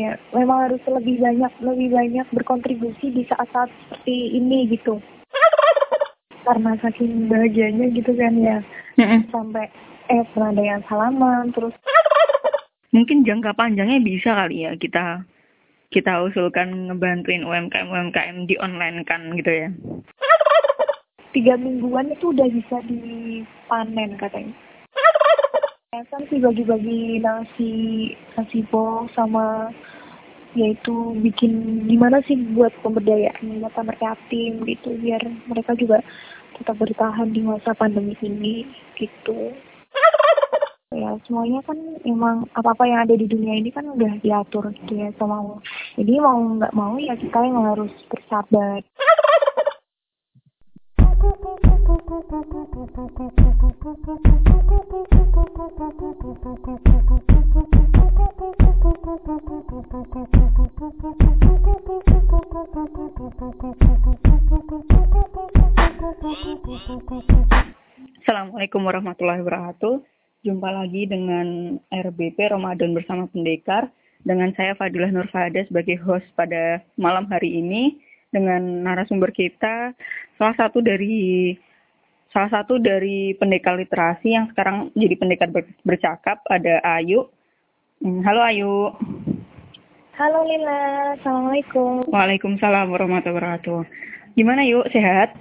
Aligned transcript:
Ya, 0.00 0.16
memang 0.32 0.64
harus 0.64 0.80
lebih 0.88 1.20
banyak 1.20 1.52
lebih 1.60 1.92
banyak 1.92 2.26
berkontribusi 2.32 3.12
di 3.12 3.28
saat-saat 3.28 3.68
seperti 3.68 4.40
ini 4.40 4.64
gitu. 4.72 4.96
Karena 6.48 6.72
saking 6.80 7.28
bahagianya 7.28 7.92
gitu 7.92 8.16
kan 8.16 8.32
ya. 8.40 8.64
Sampai 9.28 9.68
eh 10.08 10.24
pernah 10.32 10.56
ada 10.56 10.62
yang 10.64 10.82
salaman 10.88 11.52
terus 11.52 11.76
Mungkin 12.96 13.22
jangka 13.22 13.54
panjangnya 13.54 14.00
bisa 14.02 14.34
kali 14.34 14.66
ya 14.66 14.74
kita 14.74 15.22
kita 15.92 16.24
usulkan 16.26 16.90
ngebantuin 16.90 17.44
UMKM 17.44 17.86
UMKM 17.86 18.48
di 18.48 18.56
online 18.56 19.04
kan 19.04 19.36
gitu 19.36 19.52
ya. 19.52 19.68
tiga 21.36 21.54
mingguan 21.60 22.10
itu 22.10 22.32
udah 22.34 22.48
bisa 22.50 22.82
dipanen 22.88 24.16
katanya. 24.16 24.54
Yayasan 25.90 26.22
sih 26.30 26.38
bagi-bagi 26.38 27.18
nasi 27.18 27.72
nasi 28.38 28.62
box 28.70 29.10
sama 29.18 29.74
yaitu 30.58 31.14
bikin 31.22 31.84
gimana 31.86 32.18
sih 32.26 32.34
buat 32.54 32.74
pemberdayaan 32.82 33.62
mata 33.62 33.86
anak 33.86 34.02
yatim 34.02 34.66
gitu 34.66 34.98
biar 34.98 35.22
mereka 35.46 35.78
juga 35.78 36.02
tetap 36.58 36.76
bertahan 36.76 37.30
di 37.32 37.40
masa 37.40 37.72
pandemi 37.72 38.14
ini 38.20 38.66
gitu. 38.98 39.54
Ya 40.90 41.14
semuanya 41.22 41.62
kan 41.62 41.78
emang 42.02 42.50
apa-apa 42.50 42.82
yang 42.82 43.06
ada 43.06 43.14
di 43.14 43.30
dunia 43.30 43.54
ini 43.54 43.70
kan 43.70 43.86
udah 43.94 44.10
diatur 44.26 44.74
gitu 44.74 44.98
ya 44.98 45.14
sama 45.22 45.38
Allah. 45.38 45.62
Jadi 45.94 46.18
mau 46.18 46.34
nggak 46.34 46.74
mau 46.74 46.98
ya 46.98 47.14
kita 47.14 47.46
yang 47.46 47.62
harus 47.62 47.94
bersabar. 48.10 48.82
Assalamualaikum 68.20 68.84
warahmatullahi 68.84 69.40
wabarakatuh. 69.40 70.04
Jumpa 70.44 70.68
lagi 70.68 71.08
dengan 71.08 71.80
RBP 71.88 72.52
Ramadan 72.52 72.92
bersama 72.92 73.24
Pendekar 73.32 73.88
dengan 74.20 74.52
saya 74.52 74.76
Fadilah 74.76 75.08
Nur 75.08 75.32
Fahada 75.32 75.64
sebagai 75.64 75.96
host 76.04 76.28
pada 76.36 76.84
malam 77.00 77.24
hari 77.32 77.56
ini 77.56 77.96
dengan 78.28 78.84
narasumber 78.84 79.32
kita 79.32 79.96
salah 80.36 80.56
satu 80.60 80.84
dari 80.84 81.56
salah 82.36 82.52
satu 82.52 82.76
dari 82.76 83.32
pendekar 83.40 83.80
literasi 83.80 84.36
yang 84.36 84.52
sekarang 84.52 84.92
jadi 84.92 85.16
pendekar 85.16 85.48
ber- 85.48 85.72
bercakap 85.88 86.44
ada 86.52 86.84
Ayu. 87.00 87.32
Hmm, 88.00 88.24
Halo 88.24 88.40
Ayu. 88.40 88.96
Halo 90.16 90.40
Lila, 90.48 91.12
Assalamualaikum. 91.20 92.08
Waalaikumsalam 92.08 92.88
warahmatullahi 92.88 93.60
wabarakatuh. 93.60 93.84
Gimana 94.40 94.64
yuk 94.64 94.88
sehat? 94.88 95.36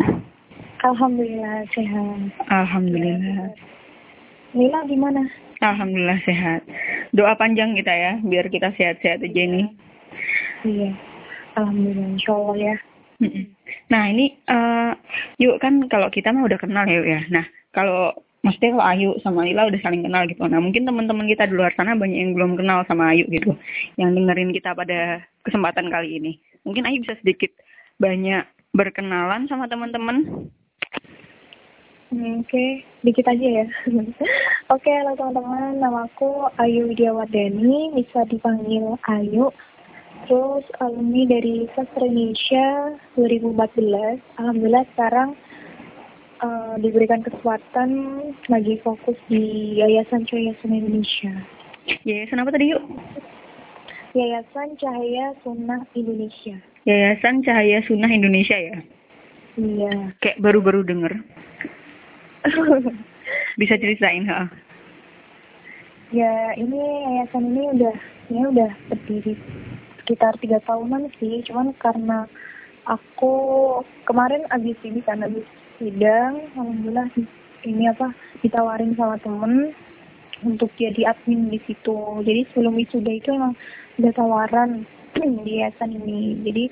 Alhamdulillah 0.83 1.63
sehat. 1.71 2.35
Alhamdulillah. 2.51 3.55
Lila 4.51 4.79
gimana? 4.91 5.23
Alhamdulillah 5.63 6.19
sehat. 6.27 6.67
Doa 7.15 7.31
panjang 7.39 7.79
kita 7.79 7.95
ya, 7.95 8.19
biar 8.27 8.51
kita 8.51 8.75
sehat-sehat 8.75 9.23
aja 9.23 9.39
ini. 9.39 9.63
Iya, 10.67 10.91
Alhamdulillah 11.55 12.11
Insya 12.11 12.31
Allah 12.35 12.57
ya. 12.59 12.75
Nah 13.87 14.03
ini, 14.11 14.35
eh, 14.35 14.91
yuk 15.39 15.63
kan 15.63 15.87
kalau 15.87 16.11
kita 16.11 16.35
mah 16.35 16.43
udah 16.43 16.59
kenal 16.59 16.83
ya, 16.83 16.99
yuk 16.99 17.07
ya. 17.07 17.21
Nah 17.31 17.47
kalau 17.71 18.19
maksudnya 18.43 18.75
kalau 18.77 18.85
Ayu 18.87 19.09
sama 19.19 19.43
Lila 19.43 19.67
udah 19.67 19.81
saling 19.83 20.03
kenal 20.05 20.23
gitu. 20.27 20.41
Nah 20.47 20.59
mungkin 20.63 20.87
teman-teman 20.87 21.27
kita 21.27 21.47
di 21.49 21.55
luar 21.55 21.75
sana 21.75 21.95
banyak 21.95 22.19
yang 22.19 22.31
belum 22.35 22.55
kenal 22.55 22.83
sama 22.87 23.11
Ayu 23.11 23.27
gitu, 23.27 23.55
yang 23.99 24.15
dengerin 24.15 24.55
kita 24.55 24.71
pada 24.71 25.23
kesempatan 25.43 25.91
kali 25.91 26.19
ini. 26.19 26.31
Mungkin 26.63 26.87
Ayu 26.87 27.03
bisa 27.03 27.19
sedikit 27.19 27.51
banyak 27.99 28.47
berkenalan 28.71 29.49
sama 29.51 29.67
teman-teman. 29.67 30.47
Hmm, 32.09 32.41
Oke, 32.41 32.81
dikit 33.05 33.29
aja 33.29 33.47
ya. 33.61 33.65
Oke, 34.73 34.89
halo 34.89 35.13
teman-teman. 35.13 35.77
Namaku 35.77 36.49
Ayu 36.57 36.89
Widiawardani, 36.89 37.93
bisa 37.93 38.25
dipanggil 38.25 38.97
Ayu. 39.05 39.53
Terus 40.25 40.65
alumni 40.81 41.25
dari 41.29 41.69
Sastra 41.77 42.05
Indonesia 42.05 42.97
2014. 43.13 44.41
Alhamdulillah 44.41 44.85
sekarang 44.97 45.29
eh, 46.43 46.75
diberikan 46.79 47.21
kesempatan 47.23 47.89
lagi 48.47 48.79
fokus 48.83 49.15
di 49.27 49.75
Yayasan 49.79 50.25
Cahaya 50.25 50.55
Sunnah 50.59 50.79
Indonesia. 50.79 51.33
Yayasan 52.05 52.41
apa 52.41 52.49
tadi 52.53 52.71
yuk? 52.73 52.83
Yayasan 54.15 54.79
Cahaya 54.79 55.37
Sunnah 55.45 55.81
Indonesia. 55.93 56.55
Yayasan 56.87 57.45
Cahaya 57.45 57.79
Sunnah 57.85 58.11
Indonesia 58.11 58.57
ya. 58.57 58.77
Iya. 59.59 60.15
Kayak 60.23 60.39
baru-baru 60.39 60.87
denger. 60.87 61.13
Bisa 63.59 63.75
ceritain 63.75 64.23
ha? 64.25 64.47
ya 66.09 66.57
ini 66.57 66.81
yayasan 67.05 67.53
ini 67.53 67.63
udah 67.77 67.95
ini 68.33 68.41
udah 68.49 68.71
berdiri 68.89 69.37
sekitar 70.01 70.33
tiga 70.41 70.57
tahunan 70.65 71.13
sih 71.21 71.45
cuman 71.45 71.69
karena 71.77 72.25
aku 72.89 73.33
kemarin 74.09 74.41
abis 74.49 74.77
ini 74.81 75.05
kan 75.05 75.21
abis 75.21 75.45
sidang 75.79 76.43
alhamdulillah 76.59 77.07
ini 77.63 77.87
apa 77.87 78.11
ditawarin 78.43 78.93
sama 78.99 79.15
temen 79.23 79.71
untuk 80.43 80.71
jadi 80.79 81.15
admin 81.15 81.51
di 81.51 81.59
situ 81.67 81.97
jadi 82.23 82.43
sebelum 82.51 82.75
wisuda 82.75 83.11
itu 83.11 83.31
emang 83.31 83.55
udah 83.99 84.11
tawaran 84.15 84.83
di 85.47 85.59
yayasan 85.63 85.95
ini 85.95 86.39
jadi 86.43 86.63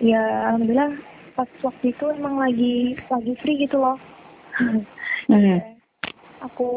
ya 0.00 0.22
alhamdulillah 0.52 0.96
pas 1.36 1.48
waktu 1.64 1.92
itu 1.92 2.04
emang 2.16 2.40
lagi 2.40 2.96
lagi 3.08 3.32
free 3.44 3.60
gitu 3.64 3.76
loh 3.80 3.96
Hmm. 5.30 5.60
aku 6.42 6.68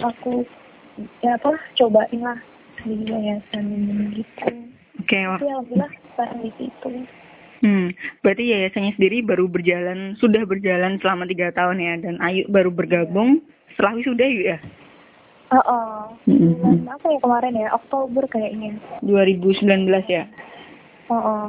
aku 0.00 0.46
ya 1.20 1.36
apa 1.36 1.52
cobain 1.76 2.20
lah 2.22 2.38
di 2.86 3.02
yayasan 3.04 3.66
ini 3.66 4.22
gitu 4.22 4.46
Oke, 4.96 5.18
wah. 5.26 5.36
tapi 5.36 5.46
alhamdulillah 5.52 5.92
sekarang 6.14 6.38
di 6.40 6.50
situ 6.56 6.90
Hmm, 7.64 7.92
berarti 8.20 8.52
yayasannya 8.52 8.92
sendiri 8.96 9.24
baru 9.24 9.48
berjalan, 9.48 10.18
sudah 10.20 10.44
berjalan 10.44 11.00
selama 11.00 11.24
tiga 11.24 11.52
tahun 11.56 11.80
ya, 11.80 11.94
dan 12.04 12.20
Ayu 12.20 12.44
baru 12.52 12.68
bergabung 12.68 13.40
setelah 13.72 13.96
wisuda 13.96 14.24
yuk 14.28 14.44
ya? 14.56 14.58
oh, 15.54 15.62
oh. 15.62 16.00
Bulan 16.26 16.90
apa 16.90 17.06
ya 17.06 17.18
kemarin 17.22 17.54
ya 17.54 17.68
Oktober 17.72 18.24
kayaknya 18.28 18.76
2019 19.04 19.88
ya? 20.10 20.24
oh, 21.08 21.16
oh. 21.16 21.46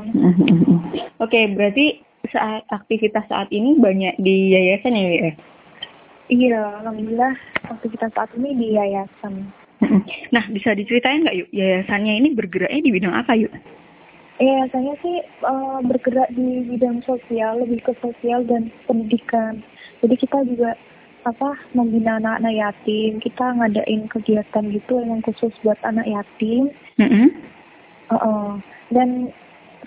Oke, 1.23 1.50
berarti 1.51 2.00
saat 2.31 2.68
aktivitas 2.69 3.25
saat 3.31 3.47
ini 3.51 3.79
banyak 3.79 4.19
di 4.19 4.51
yayasan 4.51 4.95
ya, 4.95 5.07
ya? 5.07 5.34
iya 6.28 6.84
alhamdulillah 6.84 7.34
aktivitas 7.72 8.12
saat 8.12 8.31
ini 8.35 8.51
di 8.56 8.68
yayasan 8.75 9.47
Nah, 10.34 10.41
bisa 10.50 10.74
diceritain 10.74 11.22
nggak 11.22 11.38
yuk, 11.38 11.50
yayasannya 11.53 12.18
ini 12.18 12.34
bergeraknya 12.34 12.81
di 12.81 12.89
bidang 12.89 13.13
apa 13.13 13.38
yuk? 13.38 13.53
Yayasannya 14.37 14.95
sih 15.01 15.17
eh, 15.25 15.79
bergerak 15.85 16.29
di 16.33 16.65
bidang 16.69 17.01
sosial 17.05 17.61
lebih 17.61 17.81
ke 17.81 17.93
sosial 18.01 18.45
dan 18.45 18.69
pendidikan 18.85 19.61
jadi 20.01 20.15
kita 20.17 20.45
juga 20.45 20.77
apa 21.25 21.59
membina 21.75 22.23
anak-anak 22.23 22.55
yatim 22.55 23.19
kita 23.19 23.45
ngadain 23.57 24.07
kegiatan 24.07 24.63
gitu 24.71 25.03
yang 25.03 25.19
khusus 25.25 25.51
buat 25.65 25.77
anak 25.83 26.07
yatim 26.07 26.71
Mm-mm. 26.95 27.47
Uh-uh. 28.07 28.55
Dan 28.91 29.35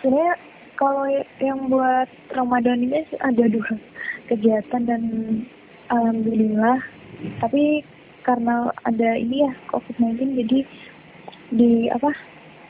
sebenarnya 0.01 0.37
kalau 0.77 1.05
yang 1.41 1.69
buat 1.73 2.09
Ramadan 2.33 2.85
ini 2.85 3.05
ada 3.21 3.45
dua 3.49 3.73
kegiatan 4.33 4.83
dan 4.85 5.03
alhamdulillah. 5.89 6.81
Tapi 7.41 7.85
karena 8.25 8.69
ada 8.85 9.11
ini 9.17 9.49
ya 9.49 9.53
COVID-19 9.73 10.41
jadi 10.45 10.59
di 11.51 11.73
apa 11.91 12.13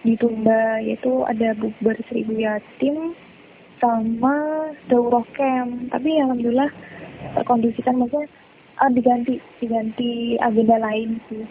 ditunda 0.05 0.81
yaitu 0.81 1.25
ada 1.29 1.53
bukber 1.59 1.97
seribu 2.09 2.37
yatim 2.41 3.13
sama 3.81 4.71
daurah 4.89 5.25
camp. 5.37 5.89
Tapi 5.93 6.21
alhamdulillah 6.21 6.71
kondisikan 7.45 8.01
maksudnya 8.01 8.29
ah, 8.81 8.91
diganti 8.93 9.41
diganti 9.61 10.41
agenda 10.41 10.81
lain 10.81 11.21
sih. 11.29 11.45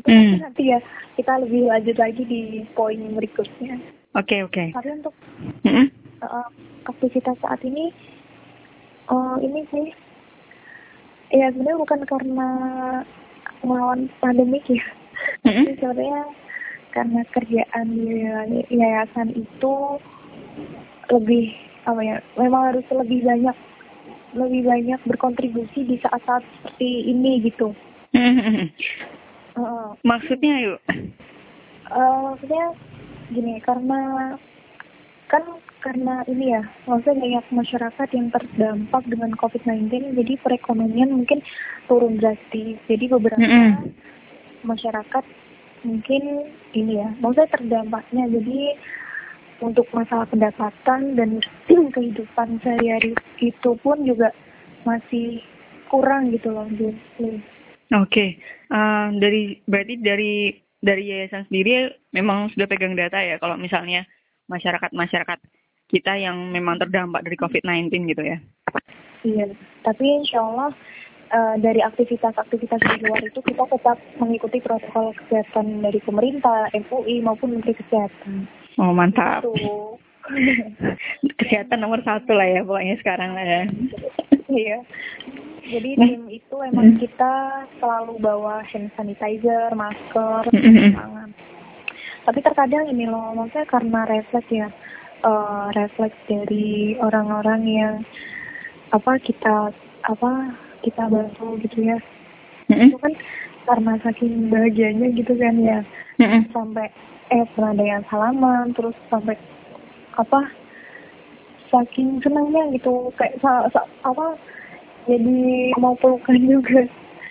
Itu 0.00 0.08
Hmm. 0.08 0.40
nanti 0.40 0.72
ya 0.72 0.80
kita 1.20 1.44
lebih 1.44 1.68
lanjut 1.68 1.96
lagi 2.00 2.22
di 2.24 2.64
poin 2.72 2.96
berikutnya. 3.12 3.76
Oke, 4.16 4.42
oke. 4.42 4.74
Tapi 4.74 4.88
untuk 4.90 5.14
Mm-mm. 5.62 5.86
uh, 6.24 6.48
aktivitas 6.88 7.38
saat 7.38 7.62
ini, 7.62 7.94
uh, 9.06 9.38
ini 9.38 9.62
sih, 9.70 9.86
ya 11.30 11.52
sebenarnya 11.54 11.78
bukan 11.78 12.00
karena 12.10 12.48
melawan 13.62 14.10
pandemik 14.18 14.66
ya, 14.66 14.82
Mm-mm. 15.46 15.62
tapi 15.62 15.70
sebenarnya 15.78 16.22
karena 16.90 17.22
kerjaan 17.30 17.86
di 17.94 18.26
yayasan 18.70 19.34
itu 19.34 19.74
lebih 21.10 21.54
apa 21.88 22.00
ya, 22.02 22.16
memang 22.38 22.74
harus 22.74 22.86
lebih 22.92 23.24
banyak 23.24 23.56
lebih 24.30 24.62
banyak 24.62 25.00
berkontribusi 25.10 25.82
di 25.86 25.96
saat-saat 25.98 26.46
seperti 26.58 27.10
ini 27.10 27.42
gitu. 27.46 27.74
Uh, 29.50 29.98
Maksudnya 30.06 30.62
yuk? 30.62 30.78
uh, 31.90 32.18
maksudnya 32.30 32.70
gini 33.34 33.58
karena 33.62 34.00
kan 35.30 35.42
karena 35.82 36.22
ini 36.26 36.54
ya 36.54 36.62
maksudnya 36.86 37.18
banyak 37.18 37.46
masyarakat 37.54 38.08
yang 38.14 38.28
terdampak 38.34 39.02
dengan 39.06 39.30
COVID-19 39.38 40.18
jadi 40.18 40.32
perekonomian 40.42 41.14
mungkin 41.14 41.42
turun 41.86 42.18
drastis 42.18 42.78
jadi 42.90 43.04
beberapa 43.10 43.42
Mm 43.42 43.50
-mm. 43.50 43.90
masyarakat 44.66 45.24
mungkin 45.82 46.22
ini 46.76 47.00
ya 47.00 47.08
maksudnya 47.18 47.50
terdampaknya 47.56 48.24
jadi 48.28 48.58
untuk 49.60 49.86
masalah 49.92 50.24
pendapatan 50.28 51.16
dan 51.16 51.30
kehidupan 51.94 52.60
sehari-hari 52.64 53.12
itu 53.40 53.70
pun 53.80 54.00
juga 54.04 54.32
masih 54.88 55.44
kurang 55.92 56.32
gitu 56.32 56.54
loh 56.54 56.64
Jun. 56.76 56.96
Oke, 57.90 58.38
Eh, 58.70 59.08
dari 59.18 59.58
berarti 59.66 59.98
dari 59.98 60.54
dari 60.78 61.10
yayasan 61.10 61.50
sendiri 61.50 61.90
memang 62.14 62.54
sudah 62.54 62.70
pegang 62.70 62.94
data 62.94 63.18
ya 63.18 63.34
kalau 63.42 63.58
misalnya 63.58 64.06
masyarakat-masyarakat 64.46 65.38
kita 65.90 66.14
yang 66.14 66.54
memang 66.54 66.78
terdampak 66.78 67.26
dari 67.26 67.34
COVID-19 67.34 68.14
gitu 68.14 68.22
ya. 68.22 68.38
Iya, 69.26 69.50
tapi 69.82 70.06
insya 70.06 70.38
Allah 70.38 70.70
eh, 71.30 71.54
dari 71.62 71.80
aktivitas-aktivitas 71.80 72.80
di 72.82 73.06
luar 73.06 73.22
itu 73.22 73.40
kita 73.40 73.64
tetap 73.70 73.96
mengikuti 74.18 74.58
protokol 74.60 75.14
kesehatan 75.14 75.82
dari 75.82 76.02
pemerintah, 76.02 76.70
MUI 76.74 77.22
maupun 77.22 77.56
Menteri 77.58 77.78
Kesehatan. 77.78 78.50
Oh 78.78 78.90
mantap. 78.90 79.46
Tuh. 79.46 79.98
Kesehatan 81.40 81.82
nomor 81.82 82.04
satu 82.06 82.36
lah 82.36 82.46
ya 82.46 82.60
pokoknya 82.62 82.96
sekarang 83.02 83.34
lah 83.34 83.44
ya. 83.46 83.62
Iya. 84.50 84.82
Jadi 85.70 85.94
Nah. 85.94 86.10
tim 86.10 86.22
itu 86.26 86.56
emang 86.58 86.98
kita 86.98 87.62
selalu 87.78 88.18
bawa 88.18 88.66
hand 88.66 88.90
sanitizer, 88.98 89.70
masker, 89.78 90.50
tangan. 90.50 91.30
Tapi 92.26 92.38
terkadang 92.42 92.90
ini 92.90 93.06
loh, 93.06 93.30
maksudnya 93.38 93.70
karena 93.70 94.02
refleks 94.10 94.50
ya, 94.50 94.66
eh, 95.22 95.66
refleks 95.78 96.18
dari 96.26 96.98
orang-orang 96.98 97.62
yang 97.62 97.94
apa 98.90 99.22
kita 99.22 99.70
apa 100.10 100.32
kita 100.80 101.06
bantu 101.06 101.56
gitu 101.60 101.84
ya. 101.84 101.98
Mm-mm. 102.68 102.88
Itu 102.88 102.98
kan 102.98 103.12
karena 103.66 103.92
saking 104.00 104.48
bahagianya 104.48 105.06
gitu 105.14 105.32
kan 105.36 105.54
ya, 105.58 105.78
Mm-mm. 106.18 106.48
sampai 106.50 106.88
eh 107.30 107.44
pernah 107.54 107.70
ada 107.70 107.84
yang 107.86 108.04
salaman, 108.06 108.74
terus 108.74 108.96
sampai 109.06 109.38
apa 110.14 110.40
saking 111.70 112.18
senangnya 112.18 112.66
gitu 112.74 113.14
kayak 113.14 113.38
sa- 113.38 113.70
sa- 113.70 113.86
apa 114.02 114.34
jadi 115.06 115.38
mau 115.78 115.94
pelukan 115.96 116.36
juga 116.36 116.84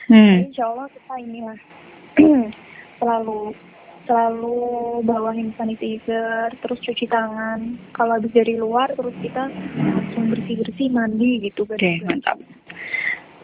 Hmm. 0.08 0.42
insya 0.42 0.66
Allah 0.66 0.90
kita 0.90 1.22
inilah 1.22 1.60
selalu 2.98 3.54
selalu 4.10 4.58
bawa 5.06 5.38
hand 5.38 5.54
sanitizer 5.54 6.50
terus 6.66 6.82
cuci 6.82 7.06
tangan 7.06 7.78
kalau 7.94 8.18
habis 8.18 8.34
dari 8.34 8.58
luar 8.58 8.90
terus 8.98 9.14
kita 9.22 9.54
langsung 9.78 10.34
bersih 10.34 10.58
bersih 10.58 10.90
mandi 10.90 11.46
gitu 11.46 11.62
kan 11.70 11.78
mantap. 12.02 12.42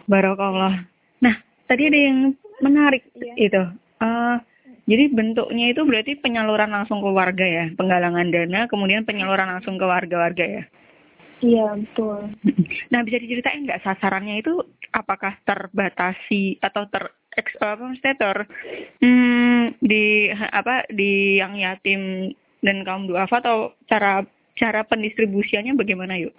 Barokallah. 0.06 0.86
Nah 1.22 1.36
tadi 1.66 1.90
ada 1.90 2.00
yang 2.00 2.20
menarik 2.62 3.04
Iya. 3.18 3.34
itu. 3.38 3.64
Eh, 4.02 4.38
jadi 4.86 5.10
bentuknya 5.10 5.74
itu 5.74 5.82
berarti 5.82 6.14
penyaluran 6.22 6.70
langsung 6.70 7.02
ke 7.02 7.10
warga 7.10 7.42
ya, 7.42 7.66
penggalangan 7.74 8.30
dana, 8.30 8.70
kemudian 8.70 9.02
penyaluran 9.02 9.50
langsung 9.50 9.82
ke 9.82 9.86
warga-warga 9.86 10.46
ya. 10.46 10.64
iya 11.44 11.68
betul 11.76 12.32
Nah, 12.94 13.04
bisa 13.04 13.20
diceritain 13.20 13.68
nggak 13.68 13.84
sasarannya 13.84 14.40
itu 14.40 14.56
apakah 14.96 15.36
terbatasi 15.44 16.58
atau 16.64 16.88
ter 16.88 17.12
apa 17.60 17.84
maksudnya 17.84 18.16
ter 18.16 18.38
hmm, 19.04 19.76
di 19.84 20.32
apa 20.32 20.88
di 20.88 21.36
yang 21.44 21.60
yatim 21.60 22.32
dan 22.64 22.88
kaum 22.88 23.04
duafa 23.12 23.44
atau 23.44 23.76
cara 23.92 24.24
cara 24.56 24.88
pendistribusiannya 24.88 25.76
bagaimana 25.76 26.16
yuk? 26.16 26.32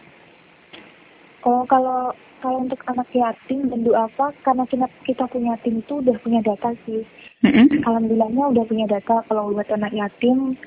Oh 1.46 1.62
kalau 1.70 2.10
kalau 2.44 2.69
untuk 2.69 2.82
anak 2.90 3.08
yatim 3.16 3.70
dan 3.72 3.81
duafa 3.87 4.34
karena 4.44 4.66
kita 4.69 4.87
kita 5.08 5.25
punya 5.31 5.56
tim 5.64 5.81
itu 5.81 6.02
udah 6.04 6.16
punya 6.20 6.40
data 6.44 6.75
sih 6.84 7.00
Mm-mm. 7.46 7.81
alhamdulillahnya 7.87 8.44
udah 8.52 8.64
punya 8.66 8.87
data 8.90 9.25
kalau 9.31 9.54
buat 9.54 9.70
anak 9.72 9.94
yatim 9.94 10.58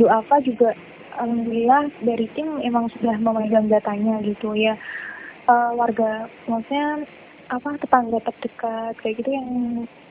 duafa 0.00 0.42
juga 0.42 0.74
alhamdulillah 1.22 1.92
dari 2.02 2.26
tim 2.34 2.58
emang 2.64 2.90
sudah 2.98 3.14
memegang 3.20 3.70
datanya 3.70 4.18
gitu 4.24 4.56
ya 4.58 4.74
Eh, 5.44 5.70
warga 5.76 6.24
maksudnya 6.48 7.04
apa 7.52 7.76
tetangga 7.76 8.16
terdekat 8.24 8.96
kayak 9.04 9.20
gitu 9.20 9.28
yang 9.36 9.48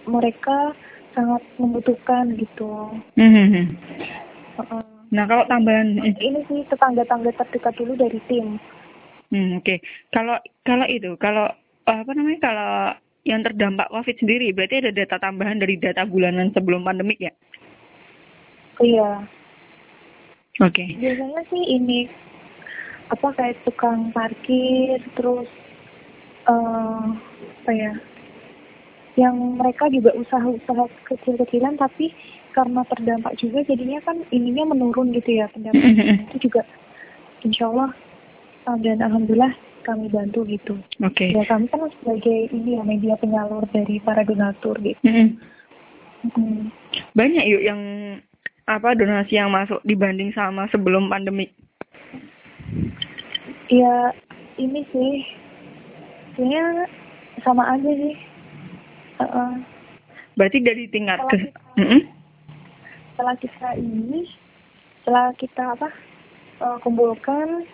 mereka 0.06 0.78
sangat 1.18 1.42
membutuhkan 1.58 2.38
gitu 2.38 2.70
Mhm. 3.18 3.74
Heeh. 4.62 4.86
Nah, 5.10 5.26
kalau 5.26 5.46
tambahan 5.50 5.98
ini 6.06 6.42
sih 6.46 6.62
tetangga-tangga 6.70 7.34
terdekat 7.34 7.74
dulu 7.82 7.98
dari 7.98 8.22
tim 8.30 8.62
Hmm, 9.34 9.58
Oke, 9.58 9.82
kalau 10.14 10.38
kalau 10.62 10.86
itu, 10.86 11.18
kalau 11.18 11.50
apa 11.90 12.12
namanya, 12.14 12.40
kalau 12.40 12.74
yang 13.26 13.42
terdampak 13.42 13.90
COVID 13.90 14.22
sendiri, 14.22 14.54
berarti 14.54 14.86
ada 14.86 14.94
data 14.94 15.18
tambahan 15.18 15.58
dari 15.58 15.82
data 15.82 16.06
bulanan 16.06 16.54
sebelum 16.54 16.86
pandemik 16.86 17.18
ya? 17.18 17.34
iya 18.82 19.22
Oke. 20.62 20.86
biasanya 20.98 21.42
sih 21.50 21.64
ini 21.66 22.10
apa 23.10 23.28
kayak 23.36 23.60
tukang 23.68 24.10
parkir 24.16 24.98
terus 25.18 25.50
eh 26.50 27.06
apa 27.64 27.72
ya 27.74 27.94
yang 29.14 29.38
mereka 29.62 29.86
juga 29.94 30.10
usaha-usaha 30.18 30.90
kecil-kecilan 31.06 31.78
tapi 31.78 32.10
karena 32.54 32.82
terdampak 32.90 33.38
juga 33.38 33.62
jadinya 33.66 34.02
kan 34.02 34.18
ininya 34.34 34.74
menurun 34.74 35.14
gitu 35.14 35.38
ya 35.42 35.46
pendapatan 35.54 36.26
itu 36.30 36.50
juga 36.50 36.66
insya 37.46 37.70
Allah 37.70 37.94
eh, 37.94 38.13
dan 38.66 39.00
alhamdulillah 39.00 39.52
kami 39.84 40.08
bantu 40.08 40.48
gitu 40.48 40.80
Oke. 41.00 41.30
ya 41.30 41.44
kami 41.44 41.68
kan 41.68 41.84
sebagai 42.00 42.48
ini 42.50 42.80
ya 42.80 42.84
media 42.84 43.16
penyalur 43.16 43.68
dari 43.70 44.00
para 44.00 44.24
donatur 44.24 44.80
gitu. 44.80 45.04
Mm. 45.04 46.72
Banyak 47.12 47.44
yuk 47.46 47.62
yang 47.62 47.82
apa 48.64 48.96
donasi 48.96 49.36
yang 49.36 49.52
masuk 49.52 49.84
dibanding 49.84 50.32
sama 50.32 50.72
sebelum 50.72 51.12
pandemik. 51.12 51.52
ya 53.68 54.12
ini 54.56 54.88
sih 54.88 55.14
sebenarnya 56.34 56.88
sama 57.44 57.64
aja 57.70 57.90
sih 57.90 58.16
Heeh. 59.20 59.52
Berarti 60.34 60.58
dari 60.60 60.88
tingkat 60.88 61.20
ke 61.22 61.38
Kalau 61.38 61.38
kita- 61.38 61.62
Mm-mm. 61.78 62.02
setelah 63.14 63.36
kita 63.38 63.68
ini 63.78 64.22
setelah 64.98 65.28
kita 65.36 65.64
apa 65.76 65.90
eh, 66.60 66.78
kumpulkan 66.82 67.68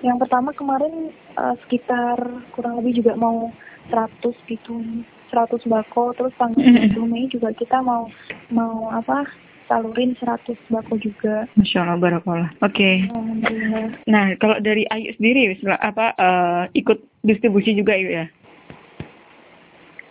yang 0.00 0.16
pertama 0.16 0.52
kemarin 0.52 1.10
eh, 1.34 1.54
sekitar 1.64 2.16
kurang 2.52 2.78
lebih 2.78 3.02
juga 3.02 3.14
mau 3.14 3.50
100 3.88 4.32
gitu 4.46 4.80
100 5.28 5.66
bako 5.66 6.14
terus 6.14 6.32
tanggal 6.36 6.60
Mhm. 6.60 6.94
20 6.94 7.06
Mei 7.06 7.26
juga 7.26 7.50
kita 7.50 7.80
mau 7.80 8.06
mau 8.48 8.88
apa 8.88 9.26
salurin 9.64 10.12
100 10.16 10.56
bako 10.68 11.00
juga 11.00 11.48
Masya 11.56 11.82
Allah, 11.82 11.96
barakallah. 11.96 12.50
Oke. 12.60 13.08
Alhamdulillah. 13.08 13.96
Nah, 14.04 14.36
kalau 14.36 14.60
dari 14.60 14.84
Ayu 14.92 15.16
sendiri, 15.16 15.56
apa 15.80 16.12
eh, 16.14 16.62
ikut 16.76 17.00
distribusi 17.22 17.72
juga 17.72 17.96
yuk 17.96 18.12
ya? 18.12 18.26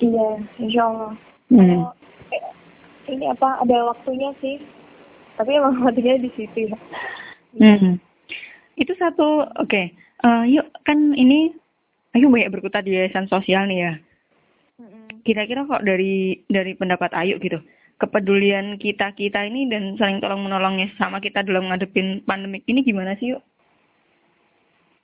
iya 0.01 0.27
insya 0.59 0.83
Allah 0.83 1.13
Hmm. 1.53 1.85
Oh, 1.85 1.93
ini 3.05 3.29
apa 3.29 3.61
ada 3.61 3.93
waktunya 3.93 4.33
sih 4.41 4.57
tapi 5.37 5.53
emang 5.53 5.77
waktunya 5.79 6.17
di 6.17 6.33
situ 6.33 6.65
ya 6.65 6.77
Hmm. 7.53 8.01
Itu 8.73 8.93
satu, 8.97 9.45
oke. 9.61 9.81
Eh, 10.23 10.43
yuk, 10.49 10.65
kan 10.87 11.13
ini 11.13 11.53
Ayu 12.13 12.29
banyak 12.29 12.53
berkutat 12.53 12.85
di 12.85 12.93
yayasan 12.93 13.25
sosial 13.25 13.65
nih 13.65 13.79
ya. 13.89 13.93
Kira-kira 15.25 15.65
kok 15.65 15.81
dari 15.81 16.45
dari 16.45 16.77
pendapat 16.77 17.09
Ayu 17.17 17.41
gitu, 17.41 17.57
kepedulian 17.97 18.77
kita 18.77 19.17
kita 19.17 19.49
ini 19.49 19.65
dan 19.65 19.97
saling 19.97 20.21
tolong 20.21 20.45
menolongnya 20.45 20.93
sama 21.01 21.17
kita 21.17 21.41
dalam 21.41 21.73
ngadepin 21.73 22.21
pandemik 22.21 22.61
ini 22.69 22.85
gimana 22.85 23.17
sih 23.17 23.33
yuk? 23.33 23.41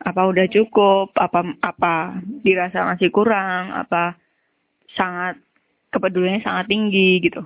Apa 0.06 0.30
udah 0.30 0.46
cukup? 0.54 1.18
Apa 1.18 1.58
apa 1.66 2.22
dirasa 2.46 2.86
masih 2.86 3.10
kurang? 3.10 3.74
Apa 3.74 4.14
sangat 4.94 5.42
kepeduliannya 5.90 6.46
sangat 6.46 6.70
tinggi 6.70 7.26
gitu? 7.26 7.42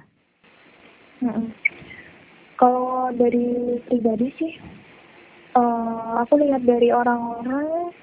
Kalau 2.60 3.16
dari 3.16 3.80
pribadi 3.88 4.28
sih, 4.36 4.52
eh, 5.56 6.12
aku 6.24 6.34
lihat 6.42 6.62
dari 6.66 6.90
orang-orang 6.90 7.94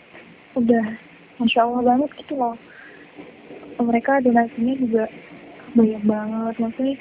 udah 0.58 0.86
masya 1.38 1.66
Allah 1.66 1.82
banget 1.82 2.10
gitu 2.24 2.34
loh. 2.38 2.56
Mereka 3.80 4.22
donasinya 4.22 4.74
juga 4.76 5.04
banyak 5.72 6.02
banget, 6.04 6.54
maksudnya 6.60 6.94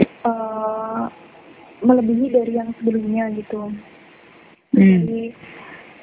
eh, 0.00 1.04
melebihi 1.84 2.26
dari 2.32 2.52
yang 2.56 2.70
sebelumnya 2.80 3.30
gitu. 3.36 3.70
Hmm. 4.74 4.98
Jadi 5.04 5.22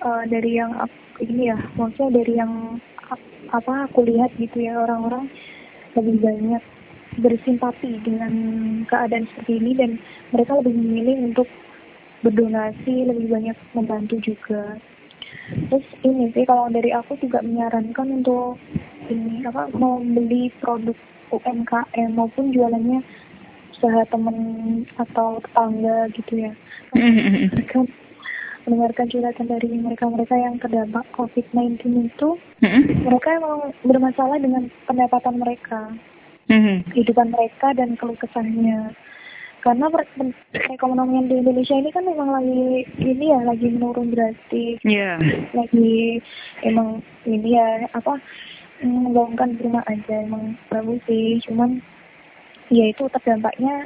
eh, 0.01 0.23
dari 0.29 0.51
yang 0.55 0.71
ini 1.21 1.53
ya, 1.53 1.57
maksudnya 1.77 2.21
dari 2.21 2.33
yang 2.37 2.81
ap- 3.11 3.29
apa 3.51 3.91
aku 3.91 4.07
lihat 4.07 4.31
gitu 4.39 4.63
ya 4.63 4.77
orang-orang 4.79 5.27
lebih 5.99 6.23
banyak 6.23 6.63
bersimpati 7.19 7.99
dengan 8.07 8.31
keadaan 8.87 9.27
seperti 9.27 9.59
ini 9.59 9.71
dan 9.75 9.91
mereka 10.31 10.55
lebih 10.63 10.71
memilih 10.79 11.17
untuk 11.27 11.47
berdonasi 12.21 13.09
lebih 13.09 13.27
banyak 13.29 13.57
membantu 13.73 14.17
juga. 14.21 14.77
Terus 15.51 15.85
ini 16.05 16.31
sih 16.31 16.45
kalau 16.47 16.69
dari 16.71 16.93
aku 16.93 17.17
juga 17.19 17.43
menyarankan 17.43 18.21
untuk 18.21 18.55
ini 19.09 19.43
apa 19.43 19.67
mau 19.75 19.99
beli 19.99 20.53
produk 20.61 20.95
UMKM 21.33 22.09
maupun 22.15 22.53
jualannya 22.53 23.03
usaha 23.75 24.01
teman 24.13 24.37
atau 25.01 25.41
tetangga 25.41 26.07
gitu 26.13 26.33
ya. 26.49 26.53
Kan 27.71 27.89
mendengarkan 28.61 29.09
curhatan 29.09 29.47
dari 29.49 29.73
mereka-mereka 29.73 30.37
yang 30.37 30.55
terdampak 30.61 31.05
COVID-19 31.17 31.81
itu 32.05 32.29
mereka 33.01 33.29
emang 33.41 33.73
bermasalah 33.81 34.37
dengan 34.37 34.69
pendapatan 34.85 35.41
mereka. 35.41 35.89
Kehidupan 36.93 37.31
mereka 37.31 37.73
dan 37.73 37.95
keluh 37.97 38.19
kesahnya 38.19 38.93
karena 39.61 39.85
perekonomian 40.51 41.29
di 41.29 41.37
Indonesia 41.37 41.77
ini 41.77 41.89
kan 41.93 42.01
memang 42.01 42.29
lagi 42.33 42.85
ini 42.97 43.25
ya 43.29 43.39
lagi 43.45 43.67
menurun 43.69 44.09
drastis 44.09 44.81
yeah. 44.81 45.21
lagi 45.53 46.17
emang 46.65 47.05
ini 47.29 47.55
ya 47.55 47.85
apa 47.93 48.17
menggaungkan 48.81 49.61
rumah 49.61 49.85
aja 49.85 50.25
emang 50.25 50.57
bagus 50.73 50.97
sih 51.05 51.37
cuman 51.45 51.77
ya 52.73 52.89
itu 52.89 53.05
terdampaknya 53.13 53.85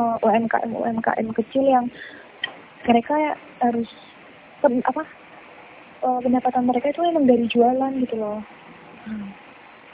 uh, 0.00 0.16
UMKM 0.24 0.72
UMKM 0.72 1.28
kecil 1.36 1.64
yang 1.68 1.86
mereka 2.88 3.36
harus 3.60 3.88
pen, 4.64 4.80
apa 4.88 5.04
uh, 6.00 6.18
pendapatan 6.24 6.64
mereka 6.64 6.88
itu 6.90 7.04
emang 7.04 7.28
dari 7.28 7.44
jualan 7.52 7.92
gitu 8.00 8.16
loh 8.16 8.40
hmm. 9.04 9.28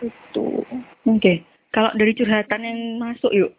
itu 0.06 0.46
oke 0.62 1.18
okay. 1.18 1.42
kalau 1.74 1.90
dari 1.98 2.14
curhatan 2.14 2.62
yang 2.62 2.80
masuk 3.02 3.34
yuk 3.34 3.50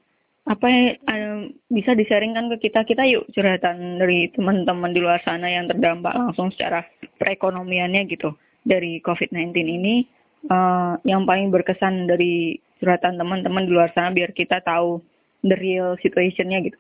apa 0.50 0.66
um, 1.06 1.54
bisa 1.70 1.94
disaringkan 1.94 2.50
ke 2.58 2.70
kita 2.70 2.82
kita 2.82 3.06
yuk 3.06 3.30
curhatan 3.38 4.02
dari 4.02 4.34
teman-teman 4.34 4.90
di 4.90 4.98
luar 4.98 5.22
sana 5.22 5.46
yang 5.46 5.70
terdampak 5.70 6.10
langsung 6.10 6.50
secara 6.50 6.82
perekonomiannya 7.22 8.10
gitu 8.10 8.34
dari 8.66 8.98
COVID-19 9.06 9.54
ini 9.54 10.10
uh, 10.50 10.98
yang 11.06 11.30
paling 11.30 11.54
berkesan 11.54 12.10
dari 12.10 12.58
curhatan 12.82 13.22
teman-teman 13.22 13.70
di 13.70 13.72
luar 13.78 13.94
sana 13.94 14.10
biar 14.10 14.34
kita 14.34 14.58
tahu 14.66 14.98
the 15.46 15.54
real 15.62 15.94
situationnya 16.02 16.66
gitu. 16.66 16.80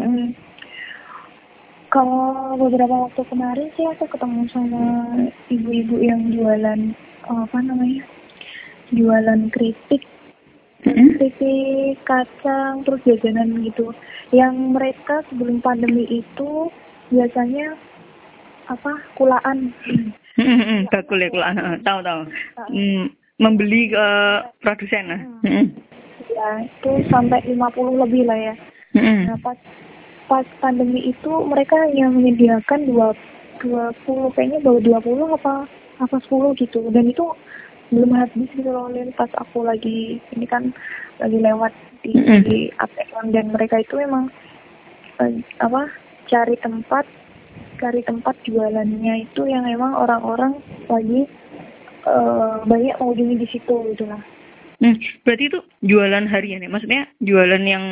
Hmm. 0.00 0.32
Kalau 1.92 2.56
beberapa 2.56 3.10
waktu 3.10 3.20
kemarin 3.26 3.68
sih 3.76 3.84
aku 3.84 4.08
ketemu 4.08 4.48
sama 4.48 4.82
ibu-ibu 5.52 6.00
yang 6.00 6.32
jualan 6.32 6.80
apa 7.26 7.58
namanya 7.60 8.06
jualan 8.94 9.50
keripik 9.52 10.06
mm-hmm. 10.86 11.98
kacang 12.04 12.84
terus 12.86 13.00
jajanan 13.04 13.60
gitu. 13.66 13.92
Yang 14.30 14.54
mereka 14.72 15.26
sebelum 15.28 15.58
pandemi 15.60 16.06
itu 16.08 16.50
biasanya 17.10 17.74
apa? 18.70 18.92
Kulaan. 19.18 19.74
Bakul 20.88 21.20
ya 21.20 21.28
kulaan. 21.28 21.82
tahu 21.84 22.00
tahu. 22.00 22.20
Mm, 22.70 23.12
membeli 23.40 23.88
ke 23.88 24.08
produsen 24.60 25.04
lah 25.08 25.20
mm-hmm. 25.48 25.64
ya 26.28 26.48
itu 26.68 26.92
sampai 27.08 27.40
50 27.48 27.56
lebih 28.04 28.28
lah 28.28 28.36
ya. 28.36 28.54
Nah 29.00 29.38
pas 29.40 29.56
pas 30.28 30.46
pandemi 30.60 31.10
itu 31.10 31.32
mereka 31.48 31.74
yang 31.96 32.14
menyediakan 32.14 32.86
dua 32.86 33.16
dua 33.64 33.90
puluh 34.04 34.28
kayaknya 34.36 34.60
bawa 34.62 34.78
dua 34.84 34.98
puluh 35.00 35.28
apa 35.34 35.64
apa 35.98 36.16
sepuluh 36.20 36.52
gitu. 36.54 36.84
Dan 36.92 37.10
itu 37.10 37.24
belum 37.90 38.10
habis 38.14 38.48
gitu 38.54 38.70
loh 38.70 38.86
Lin 38.90 39.10
pas 39.14 39.30
aku 39.38 39.66
lagi 39.66 40.22
ini 40.34 40.46
kan 40.46 40.70
lagi 41.18 41.38
lewat 41.38 41.74
di, 42.06 42.14
mm 42.16 42.40
di 42.46 42.58
ATM 42.78 43.34
dan 43.34 43.46
mereka 43.52 43.82
itu 43.82 43.98
memang 43.98 44.30
uh, 45.20 45.32
apa 45.60 45.90
cari 46.30 46.56
tempat 46.62 47.04
cari 47.82 48.00
tempat 48.06 48.36
jualannya 48.46 49.26
itu 49.26 49.42
yang 49.48 49.66
emang 49.66 49.96
orang-orang 49.96 50.60
lagi 50.86 51.26
uh, 52.06 52.62
banyak 52.64 52.96
mengunjungi 53.00 53.36
di 53.40 53.48
situ 53.50 53.76
gitu 53.96 54.04
lah. 54.08 54.20
Hmm, 54.80 54.96
berarti 55.24 55.44
itu 55.52 55.58
jualan 55.84 56.24
harian 56.28 56.64
ya? 56.64 56.70
Maksudnya 56.72 57.02
jualan 57.20 57.64
yang 57.64 57.84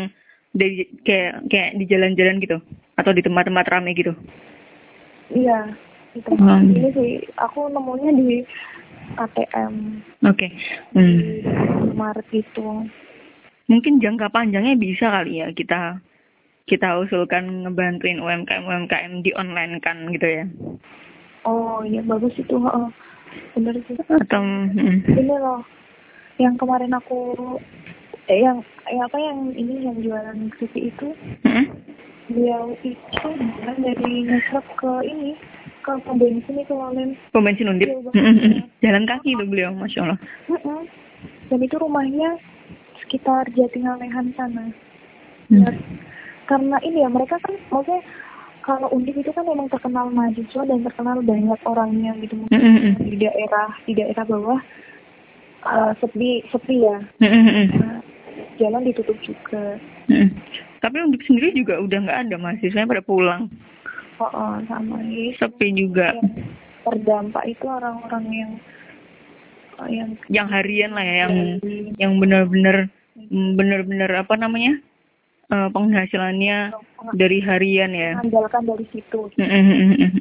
dari 0.57 0.89
kayak 1.05 1.45
kayak 1.53 1.77
di 1.77 1.85
jalan-jalan 1.85 2.41
gitu 2.41 2.59
atau 2.97 3.13
di 3.13 3.21
tempat-tempat 3.21 3.67
ramai 3.69 3.93
gitu? 3.93 4.17
Iya, 5.29 5.77
itu. 6.17 6.33
Hmm. 6.33 6.73
Ini 6.73 6.89
sih 6.97 7.11
aku 7.37 7.69
nemunya 7.69 8.11
di 8.17 8.29
ATM. 9.17 10.05
Oke. 10.27 10.37
Okay. 10.37 10.51
Hmm. 10.93 11.97
Maret 11.97 12.29
itu. 12.35 12.67
Mungkin 13.69 14.01
jangka 14.01 14.33
panjangnya 14.33 14.77
bisa 14.77 15.13
kali 15.13 15.45
ya 15.45 15.53
kita 15.53 16.01
kita 16.69 17.01
usulkan 17.01 17.65
ngebantuin 17.65 18.21
UMKM 18.21 18.65
UMKM 18.65 19.13
di 19.25 19.33
online 19.37 19.81
kan 19.81 20.09
gitu 20.13 20.29
ya. 20.29 20.45
Oh 21.49 21.81
iya 21.85 22.05
bagus 22.05 22.37
itu. 22.37 22.57
Oh, 22.61 22.93
bener 23.57 23.77
sih. 23.89 23.97
Atau 23.97 24.45
hmm. 24.45 25.09
ini 25.09 25.35
loh 25.37 25.65
yang 26.37 26.55
kemarin 26.61 26.93
aku 26.93 27.35
eh, 28.29 28.45
yang 28.45 28.61
yang 28.89 29.05
apa 29.09 29.19
yang 29.19 29.39
ini 29.57 29.75
yang 29.89 29.97
jualan 30.01 30.39
keripik 30.57 30.93
itu. 30.93 31.09
Hmm? 31.49 31.67
Beliau 32.29 32.77
itu 32.85 33.29
dari 33.65 34.13
ngesrek 34.29 34.69
ke 34.77 34.93
ini 35.09 35.33
ke 35.89 36.05
pom 36.05 36.21
bensin 36.21 36.61
itu 36.61 36.75
Lem. 36.77 37.17
Pom 37.33 37.49
bensin 37.49 37.73
undip. 37.73 37.89
Jalan 38.85 39.09
kaki 39.09 39.33
tuh 39.33 39.49
beliau, 39.49 39.73
masya 39.73 40.05
Allah. 40.05 40.21
Dan 41.49 41.59
itu 41.65 41.77
rumahnya 41.81 42.37
sekitar 43.01 43.49
Jatingalehan 43.57 44.37
sana. 44.37 44.69
Hmm. 45.49 45.65
Karena 46.45 46.77
ini 46.85 47.01
ya 47.01 47.09
mereka 47.09 47.41
kan 47.41 47.57
maksudnya 47.73 48.05
kalau 48.69 48.93
undip 48.93 49.17
itu 49.17 49.33
kan 49.33 49.49
memang 49.49 49.73
terkenal 49.73 50.13
mahasiswa 50.13 50.61
dan 50.69 50.85
terkenal 50.85 51.25
banyak 51.25 51.61
orangnya 51.65 52.13
gitu 52.21 52.37
mm 52.53 53.01
di 53.01 53.17
daerah 53.17 53.73
di 53.89 53.97
daerah 53.97 54.25
bawah 54.29 54.61
uh, 55.65 55.97
sepi 56.05 56.45
sepi 56.53 56.85
ya 56.85 57.01
nah, 57.17 58.05
jalan 58.61 58.85
ditutup 58.85 59.17
juga 59.25 59.81
mm 60.13 60.29
tapi 60.85 61.01
undip 61.01 61.25
sendiri 61.25 61.57
juga 61.57 61.81
udah 61.81 61.99
nggak 62.07 62.21
ada 62.29 62.37
mahasiswanya 62.37 62.93
pada 62.93 63.03
pulang 63.03 63.49
oh, 64.21 64.31
oh 64.31 64.55
sama 64.67 65.01
ini 65.03 65.35
sepi 65.39 65.75
juga. 65.75 66.15
Yang 66.15 66.55
terdampak 66.89 67.45
itu 67.47 67.65
orang-orang 67.69 68.25
yang 68.33 68.53
oh, 69.79 69.89
yang 69.89 70.11
yang 70.33 70.49
harian 70.49 70.93
lah 70.95 71.05
ya 71.05 71.15
yang 71.27 71.35
harian. 71.61 71.93
yang 71.99 72.13
benar-benar 72.19 72.77
benar-benar 73.29 74.11
apa 74.15 74.35
namanya 74.39 74.79
uh, 75.51 75.69
penghasilannya 75.75 76.73
dari 77.15 77.39
harian 77.43 77.93
ya. 77.93 78.19
mengandalkan 78.19 78.63
dari 78.67 78.87
situ. 78.95 79.31
Gitu. 79.35 79.43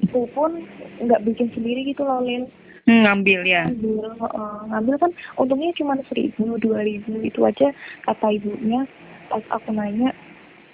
itu 0.08 0.22
pun 0.34 0.66
nggak 1.02 1.24
bikin 1.26 1.48
sendiri 1.54 1.88
gitu 1.88 2.04
loh 2.04 2.22
Lin. 2.24 2.50
Hmm, 2.88 3.04
ngambil 3.04 3.44
ya. 3.44 3.68
Ngambil 3.68 4.16
uh, 4.24 4.62
ngambil 4.72 4.96
kan 4.98 5.12
untungnya 5.36 5.72
cuma 5.76 6.00
seribu 6.08 6.56
dua 6.58 6.82
ribu 6.84 7.20
itu 7.20 7.44
aja 7.44 7.76
kata 8.08 8.28
ibunya 8.40 8.88
pas 9.28 9.44
aku 9.52 9.76
nanya 9.76 10.16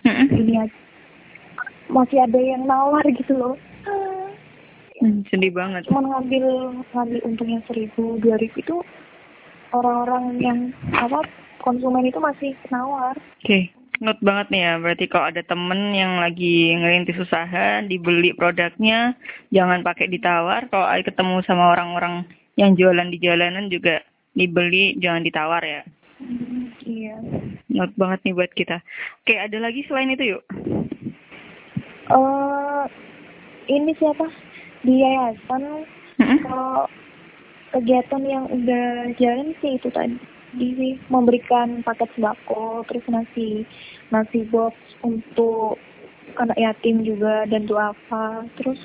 mm. 0.05 0.29
Ini 0.29 0.53
aja 0.61 0.77
masih 1.93 2.17
ada 2.25 2.39
yang 2.41 2.65
nawar 2.65 3.05
gitu 3.05 3.33
loh 3.37 3.55
hmm, 4.99 5.23
sedih 5.29 5.53
banget 5.53 5.85
cuma 5.87 6.01
ngambil 6.01 6.45
ngambil 6.91 7.19
untungnya 7.23 7.59
seribu 7.69 8.17
dua 8.19 8.35
ribu 8.41 8.57
itu 8.57 8.77
orang-orang 9.71 10.25
yang 10.41 10.59
apa 10.97 11.21
konsumen 11.61 12.09
itu 12.09 12.17
masih 12.17 12.51
nawar 12.73 13.13
oke 13.13 13.45
okay. 13.45 13.69
Not 14.01 14.19
banget 14.19 14.51
nih 14.51 14.61
ya, 14.65 14.73
berarti 14.81 15.05
kalau 15.05 15.31
ada 15.31 15.45
temen 15.45 15.93
yang 15.93 16.19
lagi 16.19 16.75
ngerintis 16.75 17.23
usaha, 17.23 17.79
dibeli 17.85 18.33
produknya, 18.35 19.15
jangan 19.53 19.79
pakai 19.79 20.09
ditawar. 20.09 20.65
Kalau 20.67 20.89
ketemu 20.99 21.39
sama 21.45 21.71
orang-orang 21.71 22.27
yang 22.59 22.73
jualan 22.73 23.07
di 23.13 23.21
jalanan 23.21 23.69
juga 23.71 24.01
dibeli, 24.33 24.97
jangan 24.97 25.23
ditawar 25.23 25.63
ya. 25.63 25.81
Mm, 26.19 26.73
iya. 26.83 27.15
Not 27.69 27.93
banget 27.95 28.27
nih 28.27 28.33
buat 28.35 28.51
kita. 28.57 28.81
Oke, 29.23 29.37
ada 29.37 29.57
lagi 29.61 29.85
selain 29.85 30.11
itu 30.11 30.35
yuk? 30.35 30.43
Uh, 32.11 32.83
ini 33.69 33.91
siapa? 33.99 34.27
Di 34.83 34.93
yayasan. 34.99 35.87
Mm-hmm. 36.13 36.45
kalau 36.45 36.85
kegiatan 37.73 38.21
yang 38.21 38.45
udah 38.45 39.17
jalan 39.17 39.57
sih 39.65 39.81
itu 39.81 39.89
tadi 39.89 40.13
di 40.53 40.93
memberikan 41.09 41.81
paket 41.81 42.05
sembako 42.13 42.85
terus 42.85 43.01
nasi 43.09 43.65
nasi 44.13 44.45
box 44.53 44.77
untuk 45.01 45.81
anak 46.37 46.53
yatim 46.61 47.01
juga 47.01 47.49
dan 47.49 47.65
tuh 47.65 47.81
apa. 47.81 48.45
Terus 48.61 48.77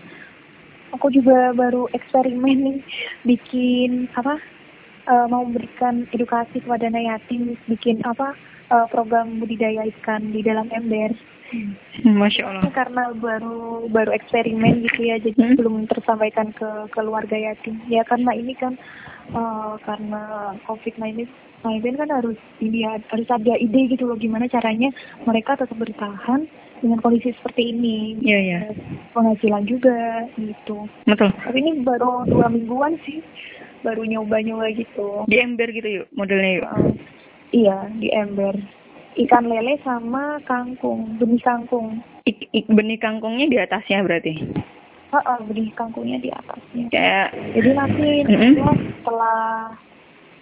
aku 0.97 1.13
juga 1.13 1.53
baru 1.53 1.85
eksperimen 1.93 2.59
nih 2.65 2.81
bikin 3.29 4.09
apa? 4.17 4.41
Uh, 5.09 5.25
mau 5.29 5.45
memberikan 5.45 6.05
edukasi 6.13 6.61
kepada 6.61 6.89
anak 6.89 7.05
yatim 7.05 7.57
bikin 7.69 8.01
apa 8.05 8.37
uh, 8.71 8.87
program 8.89 9.41
budidaya 9.41 9.85
ikan 9.99 10.33
di 10.33 10.41
dalam 10.45 10.69
ember 10.73 11.13
Masya 12.05 12.45
Allah. 12.45 12.69
Karena 12.77 13.09
baru 13.17 13.89
baru 13.89 14.13
eksperimen 14.13 14.85
gitu 14.85 15.01
ya, 15.01 15.17
jadi 15.17 15.41
hmm? 15.41 15.57
belum 15.57 15.89
tersampaikan 15.89 16.53
ke 16.53 16.93
keluarga 16.93 17.41
yatim. 17.41 17.81
Ya 17.89 18.05
karena 18.05 18.37
ini 18.37 18.53
kan 18.53 18.77
uh, 19.33 19.81
karena 19.81 20.53
COVID-19 20.69 21.25
19 21.65 21.99
kan 21.99 22.11
harus 22.13 22.39
ini 22.63 22.87
ya, 22.87 23.01
harus 23.11 23.29
ada 23.33 23.59
ide 23.59 23.91
gitu 23.91 24.07
loh 24.07 24.15
gimana 24.15 24.47
caranya 24.47 24.95
mereka 25.27 25.59
tetap 25.59 25.75
bertahan 25.75 26.47
dengan 26.79 27.03
kondisi 27.03 27.35
seperti 27.35 27.75
ini 27.75 28.15
Iya, 28.23 28.39
iya. 28.39 28.59
penghasilan 29.11 29.67
juga 29.67 30.31
gitu 30.39 30.87
Betul. 31.03 31.35
tapi 31.35 31.59
ini 31.59 31.83
baru 31.83 32.23
dua 32.31 32.47
mingguan 32.47 32.95
sih 33.03 33.19
baru 33.83 34.07
nyoba-nyoba 34.07 34.71
gitu 34.75 35.27
Di 35.27 35.43
ember 35.43 35.71
gitu 35.75 36.03
yuk, 36.03 36.07
modelnya 36.15 36.63
yuk. 36.63 36.67
Uh, 36.67 36.95
iya 37.51 37.89
di 37.95 38.09
ember 38.11 38.55
ikan 39.17 39.45
lele 39.45 39.81
sama 39.83 40.39
kangkung 40.45 41.17
benih 41.17 41.41
kangkung 41.41 41.99
Ik- 42.23 42.49
ik- 42.53 42.69
benih 42.69 43.01
kangkungnya 43.01 43.49
di 43.49 43.57
atasnya 43.57 44.05
berarti. 44.05 44.37
Heeh, 45.09 45.39
benih 45.49 45.73
kangkungnya 45.73 46.21
di 46.21 46.29
atasnya 46.29 46.85
Kayak 46.93 47.29
jadi 47.57 47.71
nanti 47.73 48.07
Mm-mm. 48.29 48.53
ya, 48.61 48.73
setelah 49.01 49.41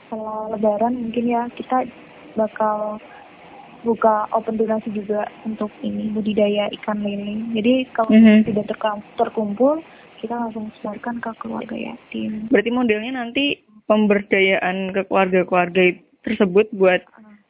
setelah 0.03 0.41
lebaran 0.51 0.95
mungkin 0.99 1.25
ya 1.25 1.47
kita 1.55 1.87
bakal 2.35 2.99
buka 3.81 4.27
open 4.35 4.59
donasi 4.59 4.91
juga 4.91 5.31
untuk 5.47 5.71
ini 5.81 6.11
budidaya 6.11 6.67
ikan 6.75 7.07
lele 7.07 7.39
jadi 7.55 7.87
kalau 7.95 8.11
Mhm. 8.11 8.43
tidak 8.45 8.67
terkam- 8.67 9.07
terkumpul 9.15 9.79
kita 10.19 10.35
langsung 10.35 10.75
sebarkan 10.75 11.23
ke 11.23 11.31
keluarga 11.39 11.77
yatim 11.79 12.51
berarti 12.51 12.71
modelnya 12.75 13.15
nanti 13.15 13.63
pemberdayaan 13.87 14.91
ke 14.91 15.07
keluarga-keluarga 15.07 15.95
tersebut 16.27 16.67
buat 16.75 17.01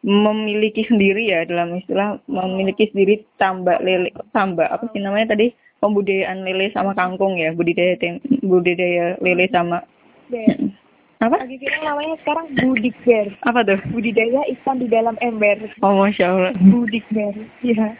memiliki 0.07 0.87
sendiri 0.87 1.33
ya 1.33 1.49
dalam 1.49 1.75
istilah 1.81 2.21
memiliki 2.29 2.93
sendiri 2.93 3.25
tambak 3.41 3.83
lele 3.83 4.13
tambak 4.31 4.69
apa 4.71 4.87
sih 4.93 5.01
namanya 5.01 5.35
tadi? 5.35 5.51
Pembudidayaan 5.77 6.45
lele 6.45 6.73
sama 6.73 6.97
kangkung 6.97 7.37
ya 7.37 7.53
budidaya 7.53 7.97
tem- 8.01 8.23
budidaya 8.45 9.17
lele 9.21 9.49
sama 9.51 9.83
Ber. 10.29 10.73
apa? 11.25 11.37
Lagi 11.43 11.57
viral 11.57 11.83
namanya 11.85 12.15
sekarang 12.23 12.47
budik 12.61 12.97
ber 13.03 13.29
apa 13.49 13.61
tuh? 13.65 13.81
Budidaya 13.91 14.41
ikan 14.57 14.79
di 14.79 14.89
dalam 14.89 15.17
ember. 15.25 15.59
Oh 15.81 15.97
masya 15.97 16.33
allah. 16.33 16.53
Budik 16.61 17.05
ber 17.13 17.35
ya 17.65 17.97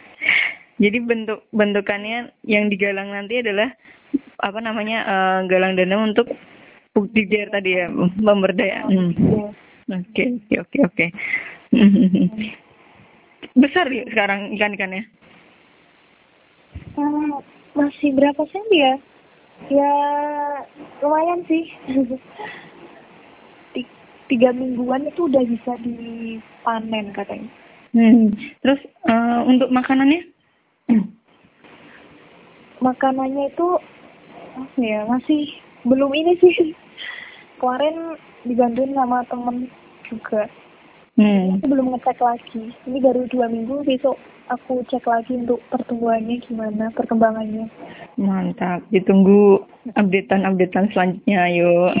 jadi 0.77 0.97
bentuk 1.01 1.41
bentukannya 1.53 2.29
yang 2.45 2.69
digalang 2.69 3.09
nanti 3.09 3.41
adalah 3.41 3.73
apa 4.37 4.59
namanya 4.61 4.97
eh, 5.05 5.39
galang 5.49 5.73
dana 5.73 6.05
untuk 6.05 6.29
budidaya 6.93 7.49
tadi 7.49 7.77
ya 7.77 7.89
pemberdayaan. 8.21 8.89
Hmm. 8.89 9.11
ya. 9.17 9.49
Oke, 9.87 10.23
oke, 10.43 10.55
oke, 10.59 10.77
oke. 10.83 11.05
Besar 13.61 13.87
ya 13.89 14.03
sekarang 14.11 14.51
ikan-ikannya? 14.53 15.07
Hmm, 16.93 17.39
masih 17.77 18.13
berapa 18.13 18.41
sen 18.49 18.65
ya 18.73 18.93
ya 19.69 19.93
lumayan 21.01 21.41
sih 21.49 21.65
Ti- 23.73 23.97
tiga 24.29 24.53
mingguan 24.53 25.09
itu 25.09 25.25
udah 25.25 25.41
bisa 25.45 25.73
dipanen 25.81 27.13
katanya 27.13 27.49
Hmm. 27.95 28.35
Terus 28.61 28.83
eh, 29.09 29.39
untuk 29.47 29.71
makanannya? 29.73 30.21
makanannya 32.77 33.49
itu 33.49 33.67
ya 34.77 35.07
masih 35.09 35.49
belum 35.81 36.11
ini 36.13 36.37
sih 36.37 36.53
kemarin 37.63 38.19
dibantuin 38.47 38.95
sama 38.95 39.23
temen 39.27 39.67
juga 40.07 40.47
Hmm. 41.17 41.57
aku 41.57 41.73
belum 41.73 41.97
ngecek 41.97 42.21
lagi 42.21 42.69
ini 42.85 43.01
baru 43.01 43.25
dua 43.33 43.49
minggu 43.49 43.81
besok 43.89 44.21
aku 44.53 44.85
cek 44.85 45.01
lagi 45.09 45.33
untuk 45.33 45.57
pertumbuhannya 45.73 46.37
gimana 46.45 46.93
perkembangannya 46.93 47.65
Mantap. 48.17 48.81
Ditunggu 48.89 49.61
updatean-updatean 49.93 50.89
selanjutnya, 50.89 51.37
ayo. 51.45 51.93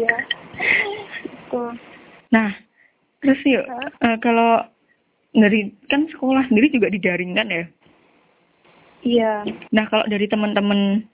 ya 0.00 0.16
itu 1.28 1.62
Nah, 2.32 2.56
terus 3.20 3.40
yuk, 3.44 3.68
eh, 4.00 4.16
kalau 4.24 4.64
dari 5.36 5.72
kan 5.92 6.08
sekolah 6.08 6.48
sendiri 6.48 6.72
juga 6.72 6.88
didaringkan 6.88 7.48
ya. 7.52 7.64
iya 9.04 9.32
Nah, 9.72 9.84
kalau 9.92 10.08
dari 10.08 10.24
teman-teman 10.24 11.04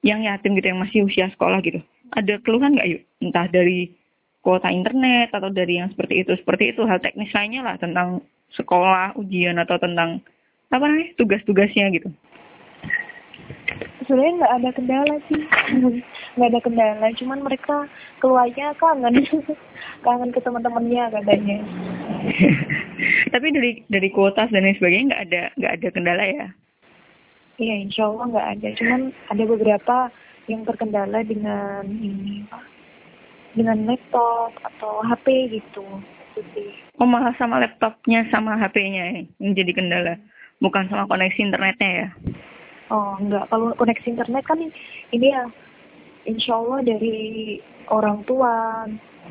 yang 0.00 0.24
yatim 0.24 0.56
gitu 0.56 0.72
yang 0.72 0.80
masih 0.80 1.04
usia 1.04 1.28
sekolah 1.32 1.60
gitu, 1.60 1.84
ada 2.12 2.34
keluhan 2.44 2.76
nggak 2.76 2.88
yuk? 2.88 3.02
Entah 3.20 3.46
dari 3.48 3.92
kuota 4.42 4.68
internet 4.68 5.30
atau 5.32 5.48
dari 5.48 5.78
yang 5.78 5.88
seperti 5.94 6.26
itu, 6.26 6.32
seperti 6.36 6.74
itu 6.74 6.82
hal 6.84 6.98
teknis 6.98 7.30
lainnya 7.30 7.62
lah 7.62 7.76
tentang 7.78 8.20
sekolah, 8.52 9.16
ujian 9.16 9.56
atau 9.62 9.78
tentang 9.80 10.20
apa 10.72 10.84
namanya 10.88 11.12
tugas-tugasnya 11.20 11.92
gitu. 11.92 12.08
sebenarnya 14.08 14.34
nggak 14.40 14.54
ada 14.56 14.70
kendala 14.74 15.14
sih 15.30 15.42
nggak 16.34 16.48
ada 16.48 16.60
kendala 16.64 17.06
cuman 17.16 17.38
mereka 17.44 17.86
keluarnya 18.18 18.72
kangen 18.80 19.14
kangen 20.04 20.30
ke 20.32 20.40
teman-temannya 20.40 21.04
katanya 21.12 21.58
Tapi 23.34 23.46
dari 23.50 23.82
dari 23.90 24.08
kuota 24.14 24.46
dan 24.46 24.62
lain 24.62 24.78
sebagainya 24.78 25.06
nggak 25.10 25.24
ada 25.28 25.42
nggak 25.58 25.72
ada 25.74 25.88
kendala 25.90 26.24
ya. 26.24 26.46
iya 27.58 27.74
insya 27.82 28.08
Allah 28.08 28.26
nggak 28.30 28.48
ada 28.58 28.68
cuman 28.78 29.00
ada 29.28 29.44
beberapa 29.44 29.96
yang 30.50 30.62
terkendala 30.66 31.22
dengan 31.22 31.86
ini 31.86 32.46
Pak. 32.50 32.64
dengan 33.52 33.84
laptop 33.84 34.56
atau 34.64 35.04
HP 35.04 35.60
gitu 35.60 35.84
Gitu. 36.32 36.72
Oh 36.96 37.08
malah 37.08 37.36
sama 37.36 37.60
laptopnya 37.60 38.24
sama 38.32 38.56
HP-nya 38.56 39.28
yang 39.36 39.52
jadi 39.52 39.72
kendala, 39.76 40.14
bukan 40.64 40.88
sama 40.88 41.04
koneksi 41.04 41.40
internetnya 41.44 41.90
ya. 41.92 42.08
oh 42.92 43.16
enggak 43.16 43.48
kalau 43.48 43.72
koneksi 43.80 44.04
internet 44.04 44.44
kan 44.44 44.60
ini 45.16 45.26
ya 45.32 45.48
insya 46.28 46.60
Allah 46.60 46.84
dari 46.84 47.56
orang 47.88 48.20
tua 48.28 48.84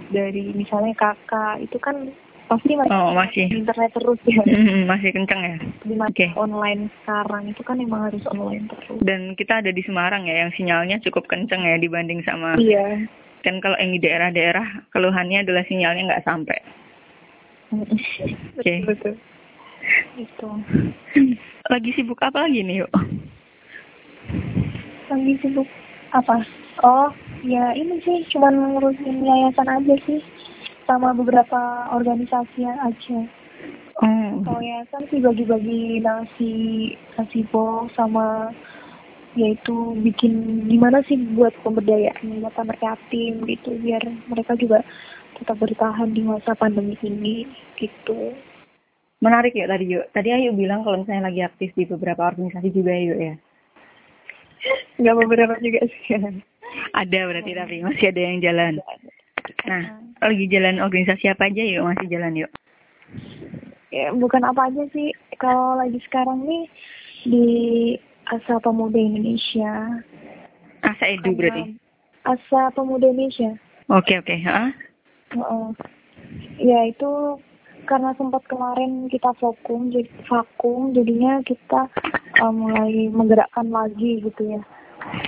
dari 0.10 0.50
misalnya 0.58 0.98
kakak 0.98 1.62
itu 1.62 1.78
kan 1.78 2.10
pasti 2.52 2.76
masih 2.76 2.92
Oh 2.92 3.16
masih 3.16 3.48
internet 3.48 3.92
terus 3.96 4.20
ya 4.28 4.44
Hmm, 4.52 4.84
masih 4.92 5.10
kenceng 5.16 5.40
ya. 5.40 5.56
Oke. 6.04 6.28
online 6.36 6.92
sekarang 7.02 7.48
itu 7.48 7.62
kan 7.64 7.80
emang 7.80 8.12
harus 8.12 8.24
online 8.28 8.68
terus. 8.68 9.00
Dan 9.00 9.40
kita 9.40 9.64
ada 9.64 9.72
di 9.72 9.80
Semarang 9.88 10.28
ya, 10.28 10.44
yang 10.44 10.52
sinyalnya 10.52 11.00
cukup 11.00 11.32
kenceng 11.32 11.64
ya 11.64 11.80
dibanding 11.80 12.20
sama 12.28 12.60
Iya. 12.60 13.08
kan 13.42 13.58
kalau 13.64 13.80
yang 13.80 13.96
di 13.96 14.00
daerah-daerah 14.04 14.92
keluhannya 14.92 15.48
adalah 15.48 15.64
sinyalnya 15.66 16.12
nggak 16.12 16.28
sampai. 16.28 16.60
Oke. 17.72 18.74
betul. 18.92 19.16
Itu. 20.20 20.50
Lagi 21.72 21.90
sibuk 21.96 22.20
apa 22.20 22.46
lagi 22.46 22.62
nih 22.68 22.84
yuk? 22.84 22.92
Lagi 25.08 25.34
sibuk 25.40 25.68
apa? 26.12 26.44
Oh, 26.84 27.10
ya 27.48 27.72
ini 27.74 27.98
sih 28.04 28.28
cuman 28.36 28.76
ngurusin 28.76 29.24
yayasan 29.24 29.68
aja 29.72 29.96
sih 30.04 30.20
sama 30.92 31.16
beberapa 31.16 31.88
organisasi 31.96 32.68
aja. 32.68 33.20
Oh, 34.04 34.44
Kalau 34.44 34.60
yayasan 34.60 35.08
sih 35.08 35.24
bagi-bagi 35.24 36.04
nasi 36.04 36.54
nasi 37.16 37.48
box 37.48 37.96
sama 37.96 38.52
yaitu 39.40 39.96
bikin 40.04 40.68
gimana 40.68 41.00
sih 41.08 41.16
buat 41.32 41.56
pemberdayaan 41.64 42.44
mata 42.44 42.68
mereka 42.68 42.92
yatim 42.92 43.40
gitu 43.48 43.72
biar 43.80 44.04
mereka 44.28 44.60
juga 44.60 44.84
tetap 45.40 45.56
bertahan 45.56 46.12
di 46.12 46.28
masa 46.28 46.52
pandemi 46.60 47.00
ini 47.00 47.48
gitu. 47.80 48.36
menarik 49.22 49.54
ya 49.54 49.70
tadi 49.70 49.96
yuk. 49.96 50.10
Tadi 50.12 50.34
Ayu 50.34 50.52
bilang 50.58 50.82
kalau 50.82 51.06
misalnya 51.06 51.30
lagi 51.30 51.46
aktif 51.46 51.70
di 51.78 51.86
beberapa 51.86 52.26
organisasi 52.26 52.74
juga 52.74 52.92
yuk 52.98 53.20
ya. 53.22 53.36
Nggak 55.00 55.18
beberapa 55.24 55.54
juga 55.62 55.88
sih. 55.88 56.18
Ada 56.92 57.20
berarti 57.30 57.52
tapi 57.54 57.76
masih 57.86 58.06
ada 58.10 58.22
yang 58.22 58.40
jalan. 58.42 58.74
Nah, 59.68 60.02
lagi 60.22 60.46
jalan 60.50 60.82
organisasi 60.82 61.32
apa 61.32 61.50
aja 61.50 61.64
yuk? 61.64 61.86
Masih 61.86 62.08
jalan 62.12 62.36
yuk. 62.48 62.52
ya 63.92 64.08
bukan 64.16 64.40
apa 64.48 64.72
aja 64.72 64.88
sih 64.96 65.12
kalau 65.36 65.76
lagi 65.76 66.00
sekarang 66.08 66.48
nih 66.48 66.64
di 67.28 67.48
Asa 68.32 68.64
Pemuda 68.64 68.96
Indonesia. 68.96 70.00
Asa 70.82 71.06
Edu 71.12 71.36
berarti. 71.36 71.76
Asa 72.24 72.72
Pemuda 72.72 73.12
Indonesia. 73.12 73.52
Oke 73.92 74.16
oke. 74.16 74.32
Heeh. 74.32 74.70
Heeh. 75.36 75.68
Ya 76.64 76.80
itu 76.88 77.42
karena 77.90 78.14
sempat 78.16 78.46
kemarin 78.48 79.10
kita 79.10 79.34
vakum 79.42 79.90
jadi 79.92 80.08
vakum 80.30 80.94
jadinya 80.94 81.42
kita 81.44 81.90
uh, 82.40 82.54
mulai 82.54 83.10
menggerakkan 83.12 83.68
lagi 83.68 84.22
gitu 84.22 84.42
ya. 84.48 84.62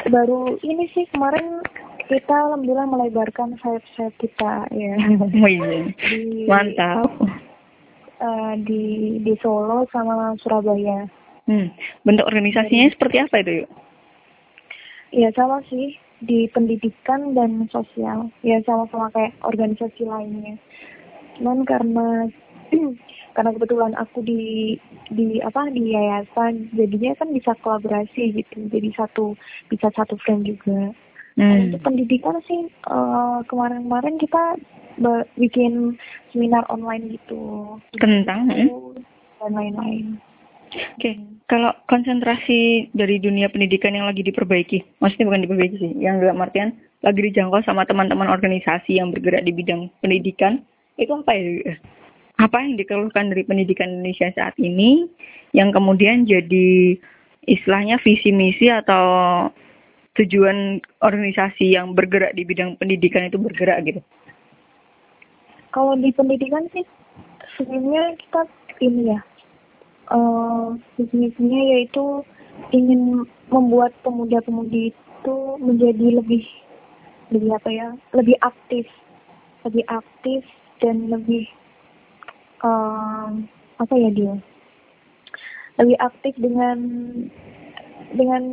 Baru 0.08 0.56
ini 0.62 0.88
sih 0.94 1.10
kemarin 1.12 1.66
kita 2.08 2.34
alhamdulillah 2.34 2.88
melebarkan 2.90 3.56
sayap-sayap 3.62 4.14
kita 4.20 4.54
ya. 4.72 4.96
Oh 5.44 5.50
iya. 5.50 5.90
Di, 5.96 6.46
Mantap. 6.48 7.08
uh, 8.20 8.54
di 8.64 9.18
di 9.24 9.34
Solo 9.40 9.88
sama 9.92 10.36
Surabaya. 10.40 11.08
Hmm. 11.44 11.72
Bentuk 12.08 12.28
organisasinya 12.28 12.88
seperti 12.96 13.20
apa 13.20 13.36
itu 13.44 13.52
yuk? 13.64 13.70
Ya 15.14 15.30
sama 15.36 15.60
sih 15.68 16.00
di 16.24 16.48
pendidikan 16.50 17.36
dan 17.36 17.68
sosial. 17.68 18.32
Ya 18.42 18.64
sama-sama 18.64 19.12
kayak 19.12 19.36
organisasi 19.44 20.08
lainnya. 20.08 20.56
Cuman 21.38 21.68
karena 21.68 22.32
karena 23.36 23.52
kebetulan 23.58 23.94
aku 24.00 24.24
di 24.24 24.78
di 25.12 25.44
apa 25.44 25.68
di 25.74 25.92
yayasan 25.92 26.72
jadinya 26.74 27.12
kan 27.20 27.30
bisa 27.36 27.52
kolaborasi 27.60 28.40
gitu. 28.40 28.58
Jadi 28.72 28.90
satu 28.96 29.36
bisa 29.68 29.92
satu 29.92 30.16
frame 30.24 30.48
juga. 30.48 30.96
Hmm. 31.34 31.74
Untuk 31.74 31.82
pendidikan 31.82 32.38
sih 32.46 32.70
eh, 32.70 33.38
kemarin-kemarin 33.50 34.22
kita 34.22 34.58
bikin 35.42 35.98
seminar 36.30 36.62
online 36.70 37.18
gitu. 37.18 37.76
Tentang? 37.98 38.50
hmm? 38.50 39.02
dan 39.44 39.52
lain-lain. 39.60 40.06
Oke, 40.98 41.20
kalau 41.46 41.70
konsentrasi 41.86 42.90
dari 42.98 43.22
dunia 43.22 43.52
pendidikan 43.52 43.94
yang 43.94 44.10
lagi 44.10 44.26
diperbaiki, 44.26 44.82
maksudnya 45.04 45.30
bukan 45.30 45.44
diperbaiki 45.46 45.78
sih, 45.78 45.94
yang 46.02 46.18
dalam 46.18 46.42
artian 46.42 46.74
lagi 47.06 47.20
dijangkau 47.30 47.62
sama 47.68 47.86
teman-teman 47.86 48.32
organisasi 48.32 48.98
yang 48.98 49.14
bergerak 49.14 49.46
di 49.46 49.54
bidang 49.54 49.92
pendidikan, 50.02 50.64
itu 50.98 51.14
apa 51.14 51.36
ya? 51.36 51.78
Apa 52.42 52.66
yang 52.66 52.82
dikeluhkan 52.82 53.30
dari 53.30 53.46
pendidikan 53.46 54.02
Indonesia 54.02 54.34
saat 54.34 54.58
ini, 54.58 55.06
yang 55.54 55.70
kemudian 55.70 56.26
jadi 56.26 56.98
istilahnya 57.46 58.02
visi 58.02 58.34
misi 58.34 58.74
atau 58.74 59.06
tujuan 60.14 60.78
organisasi 61.02 61.74
yang 61.74 61.98
bergerak 61.98 62.38
di 62.38 62.46
bidang 62.46 62.78
pendidikan 62.78 63.26
itu 63.26 63.42
bergerak 63.42 63.82
gitu? 63.86 64.02
Kalau 65.74 65.98
di 65.98 66.14
pendidikan 66.14 66.70
sih 66.70 66.86
sebenarnya 67.58 68.14
kita 68.22 68.42
ini 68.82 69.14
ya 69.14 69.20
uh, 70.14 70.78
misinya 71.14 71.62
yaitu 71.78 72.22
ingin 72.70 73.26
membuat 73.50 73.94
pemuda-pemudi 74.06 74.94
itu 74.94 75.38
menjadi 75.58 76.22
lebih 76.22 76.44
lebih 77.34 77.52
apa 77.58 77.70
ya 77.74 77.88
lebih 78.14 78.38
aktif 78.46 78.86
lebih 79.66 79.84
aktif 79.90 80.46
dan 80.84 81.10
lebih 81.10 81.50
um, 82.62 83.48
apa 83.82 83.94
ya 83.98 84.10
dia 84.14 84.36
lebih 85.82 85.98
aktif 85.98 86.34
dengan 86.38 86.78
dengan 88.14 88.44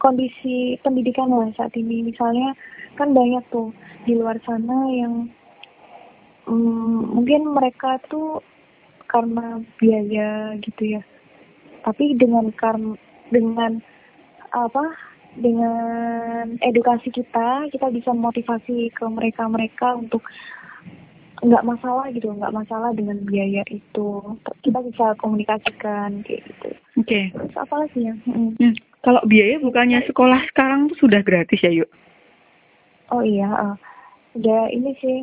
kondisi 0.00 0.80
pendidikan 0.80 1.30
lah 1.30 1.52
saat 1.54 1.76
ini. 1.76 2.04
Misalnya 2.04 2.56
kan 2.96 3.12
banyak 3.12 3.44
tuh 3.52 3.70
di 4.08 4.16
luar 4.16 4.40
sana 4.42 4.88
yang 4.90 5.28
um, 6.48 7.20
mungkin 7.20 7.52
mereka 7.52 8.00
tuh 8.08 8.40
karena 9.06 9.60
biaya 9.76 10.56
gitu 10.64 10.98
ya. 10.98 11.02
Tapi 11.84 12.16
dengan 12.16 12.52
karena 12.56 12.96
dengan 13.30 13.80
apa 14.50 14.84
dengan 15.38 16.58
edukasi 16.58 17.14
kita 17.14 17.70
kita 17.70 17.86
bisa 17.94 18.10
motivasi 18.10 18.90
ke 18.90 19.04
mereka 19.06 19.46
mereka 19.46 19.94
untuk 19.94 20.26
nggak 21.40 21.64
masalah 21.64 22.12
gitu 22.12 22.28
nggak 22.28 22.52
masalah 22.52 22.90
dengan 22.92 23.16
biaya 23.24 23.64
itu. 23.72 24.08
Kita 24.60 24.78
bisa 24.84 25.16
komunikasikan 25.16 26.20
kayak 26.26 26.42
gitu. 26.44 26.70
Oke. 27.00 27.08
Okay. 27.08 27.24
terus 27.32 27.56
apa 27.56 27.74
lagi 27.86 28.00
ya? 28.10 28.14
Hmm. 28.28 28.74
Kalau 29.00 29.20
biaya 29.24 29.56
bukannya 29.60 30.04
sekolah 30.04 30.44
sekarang 30.52 30.92
tuh 30.92 31.08
sudah 31.08 31.24
gratis 31.24 31.60
ya 31.64 31.72
yuk? 31.72 31.88
Oh 33.08 33.24
iya 33.24 33.48
uh, 33.48 33.76
udah 34.36 34.68
ini 34.68 34.92
sih. 35.00 35.18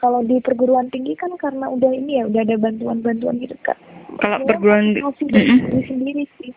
Kalau 0.00 0.24
di 0.24 0.40
perguruan 0.40 0.88
tinggi 0.88 1.12
kan 1.18 1.34
karena 1.36 1.68
udah 1.68 1.92
ini 1.92 2.22
ya 2.22 2.24
udah 2.30 2.40
ada 2.40 2.56
bantuan-bantuan 2.56 3.36
gitu 3.42 3.58
kak. 3.60 3.76
Kalau 4.22 4.40
perguruan 4.48 4.96
motivasi 4.96 5.26
-hmm. 5.28 5.60
diri 5.68 5.82
sendiri 5.84 6.24
sih. 6.40 6.50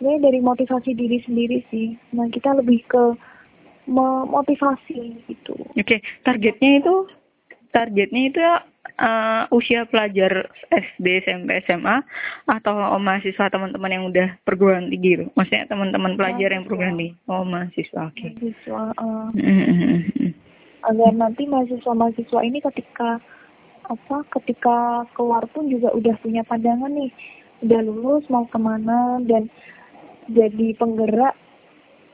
Ini 0.00 0.16
dari 0.24 0.40
motivasi 0.40 0.96
diri 0.96 1.18
sendiri 1.26 1.58
sih. 1.68 1.92
Nah 2.16 2.30
kita 2.32 2.56
lebih 2.56 2.80
ke 2.88 3.04
memotivasi 3.90 5.26
gitu. 5.26 5.58
Oke 5.74 5.82
okay. 5.82 5.98
targetnya 6.24 6.80
itu 6.80 6.94
targetnya 7.70 8.22
itu 8.30 8.40
uh, 9.00 9.44
usia 9.54 9.86
pelajar 9.88 10.50
SD 10.70 11.24
SMP 11.26 11.62
SMA 11.66 12.02
atau 12.46 12.74
mahasiswa 12.98 13.50
teman-teman 13.50 13.90
yang 13.90 14.04
udah 14.10 14.28
perguruan 14.44 14.92
tinggi 14.92 15.18
gitu. 15.18 15.24
Maksudnya 15.34 15.70
teman-teman 15.70 16.14
pelajar 16.14 16.50
yang 16.52 16.64
perguruan 16.66 16.98
tinggi. 16.98 17.16
Oh 17.30 17.42
mahasiswa 17.42 18.10
oke. 18.10 18.16
Okay. 18.16 18.30
mahasiswa 18.36 18.84
uh, 18.98 19.28
agar 20.80 21.12
nanti 21.12 21.44
mahasiswa-mahasiswa 21.44 22.40
ini 22.40 22.58
ketika 22.64 23.20
apa 23.90 24.22
ketika 24.38 25.04
keluar 25.18 25.44
pun 25.50 25.66
juga 25.66 25.90
udah 25.92 26.14
punya 26.22 26.42
pandangan 26.46 26.92
nih. 26.92 27.12
Udah 27.60 27.80
lulus 27.84 28.24
mau 28.32 28.48
ke 28.48 28.56
mana 28.56 29.20
dan 29.28 29.52
jadi 30.32 30.72
penggerak 30.80 31.36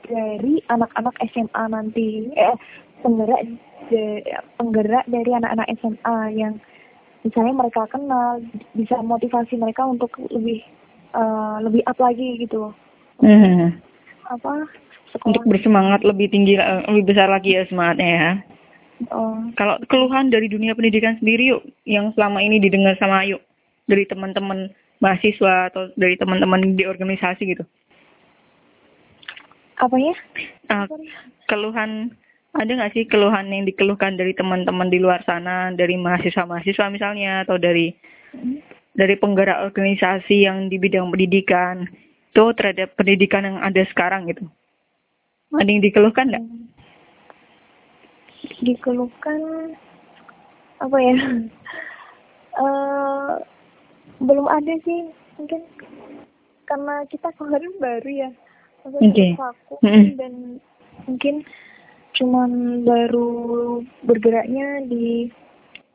dari 0.07 0.59
anak-anak 0.67 1.15
SMA 1.31 1.63
nanti. 1.71 2.31
Eh 2.35 2.55
penggerak 3.01 3.41
de, 3.89 4.23
penggerak 4.57 5.05
dari 5.07 5.31
anak-anak 5.31 5.67
SMA 5.79 6.17
yang 6.35 6.53
misalnya 7.25 7.53
mereka 7.53 7.83
kenal 7.91 8.39
bisa 8.77 8.99
motivasi 9.03 9.59
mereka 9.59 9.83
untuk 9.83 10.13
lebih 10.31 10.63
uh, 11.17 11.59
lebih 11.59 11.83
up 11.89 11.97
lagi 11.99 12.39
gitu 12.39 12.71
hmm. 13.19 13.75
apa 14.31 14.53
sekolah. 15.11 15.25
untuk 15.27 15.43
bersemangat 15.49 16.01
lebih 16.07 16.31
tinggi 16.31 16.55
lebih 16.87 17.11
besar 17.11 17.27
lagi 17.27 17.57
ya 17.57 17.67
semangatnya 17.67 18.09
ya 18.09 18.31
Oh. 19.13 19.37
Kalau 19.53 19.77
keluhan 19.93 20.33
dari 20.33 20.49
dunia 20.49 20.73
pendidikan 20.73 21.21
sendiri 21.21 21.53
yuk, 21.53 21.61
yang 21.85 22.09
selama 22.17 22.41
ini 22.41 22.57
didengar 22.57 22.97
sama 22.97 23.21
yuk 23.29 23.45
dari 23.85 24.09
teman-teman 24.09 24.73
mahasiswa 24.97 25.69
atau 25.69 25.93
dari 25.93 26.17
teman-teman 26.17 26.73
di 26.73 26.81
organisasi 26.81 27.43
gitu. 27.45 27.61
Apa 29.77 29.93
ya? 30.01 30.15
Uh, 30.73 30.89
keluhan 31.45 32.17
ada 32.57 32.71
nggak 32.73 32.93
sih 32.97 33.05
keluhan 33.05 33.53
yang 33.53 33.69
dikeluhkan 33.69 34.17
dari 34.17 34.33
teman-teman 34.33 34.89
di 34.89 34.97
luar 34.97 35.21
sana, 35.29 35.69
dari 35.77 35.93
mahasiswa-mahasiswa 35.93 36.89
misalnya 36.89 37.45
atau 37.45 37.61
dari 37.61 37.93
dari 38.97 39.13
penggerak 39.13 39.69
organisasi 39.69 40.49
yang 40.49 40.73
di 40.73 40.81
bidang 40.81 41.13
pendidikan 41.13 41.85
itu 42.33 42.45
terhadap 42.57 42.97
pendidikan 42.97 43.45
yang 43.45 43.57
ada 43.61 43.85
sekarang 43.93 44.25
gitu? 44.25 44.49
Ada 45.53 45.69
yang 45.69 45.85
dikeluhkan 45.85 46.33
nggak? 46.33 46.45
Dikeluhkan 48.65 49.39
apa 50.77 50.97
ya 51.01 51.17
uh, 52.57 53.33
belum 54.27 54.45
ada 54.49 54.73
sih 54.85 55.09
mungkin 55.37 55.61
karena 56.65 57.05
kita 57.09 57.29
kemarin 57.37 57.73
baru 57.81 58.09
ya 58.09 58.29
okay. 58.85 59.33
aku 59.37 59.81
mm 59.81 60.05
dan 60.17 60.33
mungkin 61.05 61.45
cuman 62.17 62.81
baru 62.81 63.29
bergeraknya 64.03 64.83
di 64.89 65.29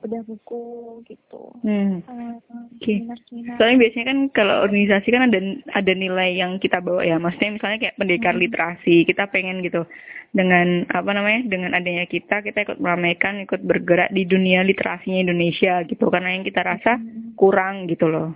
udah 0.02 0.22
buku 0.26 0.64
gitu. 1.06 1.42
Hmm. 1.62 2.02
Uh, 2.10 2.36
Oke. 2.74 3.06
Okay. 3.06 3.54
Soalnya 3.54 3.78
biasanya 3.86 4.06
kan 4.10 4.18
kalau 4.34 4.56
organisasi 4.66 5.08
kan 5.14 5.30
ada 5.30 5.38
ada 5.78 5.92
nilai 5.94 6.42
yang 6.42 6.58
kita 6.58 6.82
bawa 6.82 7.06
ya. 7.06 7.22
Maksudnya 7.22 7.58
misalnya 7.58 7.78
kayak 7.78 7.98
pendekar 7.98 8.34
hmm. 8.34 8.42
literasi, 8.42 9.06
kita 9.06 9.30
pengen 9.30 9.62
gitu 9.62 9.86
dengan 10.34 10.88
apa 10.90 11.10
namanya 11.12 11.46
dengan 11.46 11.70
adanya 11.76 12.08
kita 12.10 12.42
kita 12.42 12.66
ikut 12.66 12.78
meramaikan, 12.82 13.46
ikut 13.46 13.62
bergerak 13.62 14.10
di 14.10 14.26
dunia 14.26 14.66
literasinya 14.66 15.22
Indonesia 15.22 15.86
gitu. 15.86 16.10
Karena 16.10 16.34
yang 16.34 16.42
kita 16.42 16.60
rasa 16.66 16.98
hmm. 16.98 17.38
kurang 17.38 17.86
gitu 17.86 18.10
loh. 18.10 18.34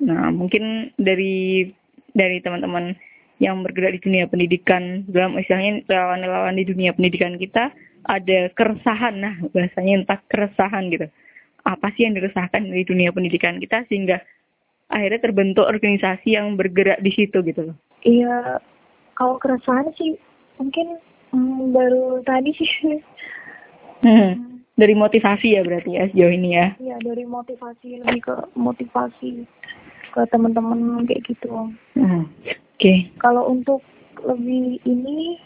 Nah 0.00 0.32
mungkin 0.32 0.96
dari 0.96 1.68
dari 2.16 2.40
teman-teman 2.40 2.96
yang 3.40 3.64
bergerak 3.64 3.98
di 3.98 4.00
dunia 4.04 4.24
pendidikan. 4.28 5.08
Dalam 5.08 5.40
istilahnya 5.40 5.82
relawan-relawan 5.88 6.54
di 6.54 6.64
dunia 6.68 6.92
pendidikan 6.92 7.40
kita 7.40 7.72
ada 8.06 8.38
keresahan. 8.52 9.16
Nah 9.18 9.34
bahasanya 9.50 10.04
entah 10.04 10.20
keresahan 10.28 10.92
gitu. 10.92 11.08
Apa 11.64 11.90
sih 11.96 12.04
yang 12.04 12.14
diresahkan 12.14 12.68
dari 12.68 12.84
dunia 12.84 13.10
pendidikan 13.10 13.56
kita 13.58 13.88
sehingga 13.88 14.20
akhirnya 14.92 15.20
terbentuk 15.24 15.64
organisasi 15.64 16.36
yang 16.36 16.54
bergerak 16.60 17.00
di 17.00 17.10
situ 17.16 17.40
gitu 17.40 17.72
loh. 17.72 17.76
Iya 18.04 18.60
kalau 19.16 19.40
keresahan 19.40 19.88
sih 19.96 20.20
mungkin 20.60 21.00
hmm, 21.32 21.72
baru 21.72 22.22
tadi 22.22 22.52
sih. 22.54 22.70
Hmm. 24.00 24.64
dari 24.80 24.96
motivasi 24.96 25.52
ya 25.52 25.60
berarti 25.60 25.92
ya 25.92 26.08
sejauh 26.08 26.32
ini 26.32 26.56
ya. 26.56 26.72
Iya 26.80 26.96
dari 27.04 27.28
motivasi 27.28 28.00
lebih 28.00 28.24
ke 28.24 28.32
motivasi 28.56 29.44
ke 30.10 30.20
teman-teman 30.30 31.06
kayak 31.06 31.22
gitu. 31.26 31.72
Hmm. 31.98 32.26
oke. 32.26 32.56
Okay. 32.80 33.12
kalau 33.20 33.48
untuk 33.52 33.84
lebih 34.20 34.80
ini 34.84 35.40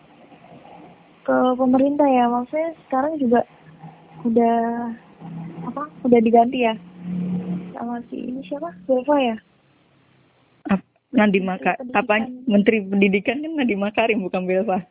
ke 1.24 1.37
pemerintah 1.57 2.07
ya 2.07 2.29
maksudnya 2.29 2.77
sekarang 2.87 3.16
juga 3.16 3.40
udah 4.27 4.57
apa 5.68 5.83
udah 6.05 6.20
diganti 6.20 6.66
ya? 6.68 6.74
Sama 7.74 8.00
si 8.09 8.16
ini 8.29 8.40
siapa? 8.46 8.70
Belva 8.87 9.16
ya? 9.20 9.37
Nadi 11.14 11.38
Maka 11.38 11.79
apa? 11.94 12.27
Menteri 12.50 12.83
Pendidikan 12.83 13.38
kan 13.38 13.55
Nadi 13.55 13.79
Makarim 13.79 14.27
bukan 14.27 14.50
Belva 14.50 14.83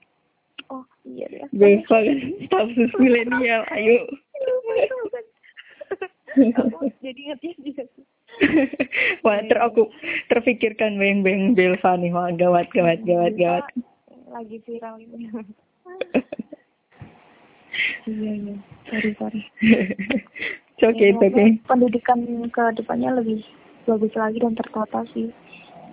oh 0.72 0.86
iya 1.04 1.28
ya. 1.30 1.46
Belva 1.52 1.98
kan 2.00 2.18
stafsus 2.48 2.92
milenial 2.98 3.62
ayo. 3.76 3.98
Jadi 7.06 7.22
ngerti 7.30 7.48
juga 7.62 7.84
Wah, 9.24 9.40
ter 9.46 9.58
aku 9.62 9.90
terpikirkan 10.30 10.98
bayang-bayang 10.98 11.54
Belva 11.54 11.96
nih, 11.98 12.12
wah 12.12 12.30
gawat, 12.34 12.68
gawat, 12.74 13.00
gawat, 13.06 13.34
gawat. 13.38 13.66
Lagi 14.34 14.58
viral 14.66 14.98
ini. 15.02 15.30
Iya 18.06 18.32
iya. 18.38 18.56
Sorry 18.90 19.12
sorry. 19.18 19.42
Oke 20.84 21.00
okay, 21.00 21.10
oke 21.16 21.32
okay. 21.32 21.48
pendidikan 21.64 22.20
ke 22.52 22.64
depannya 22.76 23.16
lebih 23.18 23.40
bagus 23.88 24.14
lagi 24.20 24.38
dan 24.44 24.54
tertata 24.58 25.08
sih 25.16 25.32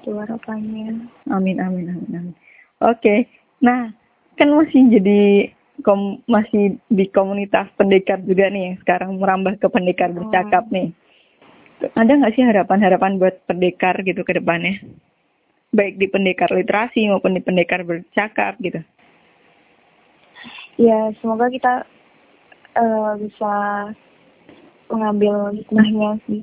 itu 0.01 0.11
harapannya 0.17 1.07
amin 1.31 1.57
amin 1.63 1.87
amin 1.95 2.11
amin. 2.11 2.35
Oke. 2.83 2.99
Okay. 2.99 3.19
nah 3.63 3.93
kan 4.35 4.51
masih 4.51 4.89
jadi 4.91 5.53
kom 5.87 6.21
masih 6.27 6.81
di 6.91 7.07
komunitas 7.13 7.71
pendekar 7.79 8.19
juga 8.27 8.51
nih. 8.51 8.77
Sekarang 8.83 9.17
merambah 9.21 9.57
ke 9.63 9.69
pendekar 9.71 10.11
bercakap 10.11 10.67
nih 10.75 10.91
ada 11.97 12.13
nggak 12.13 12.33
sih 12.37 12.45
harapan-harapan 12.45 13.17
buat 13.17 13.41
pendekar 13.49 14.01
gitu 14.05 14.21
ke 14.25 14.37
depannya? 14.37 14.81
Baik 15.71 15.97
di 15.97 16.07
pendekar 16.11 16.51
literasi 16.51 17.07
maupun 17.09 17.39
di 17.39 17.43
pendekar 17.43 17.87
bercakap 17.87 18.59
gitu. 18.59 18.83
Ya, 20.81 21.13
semoga 21.21 21.53
kita 21.53 21.85
uh, 22.75 23.13
bisa 23.21 23.53
mengambil 24.91 25.55
hikmahnya 25.55 26.19
sih 26.27 26.43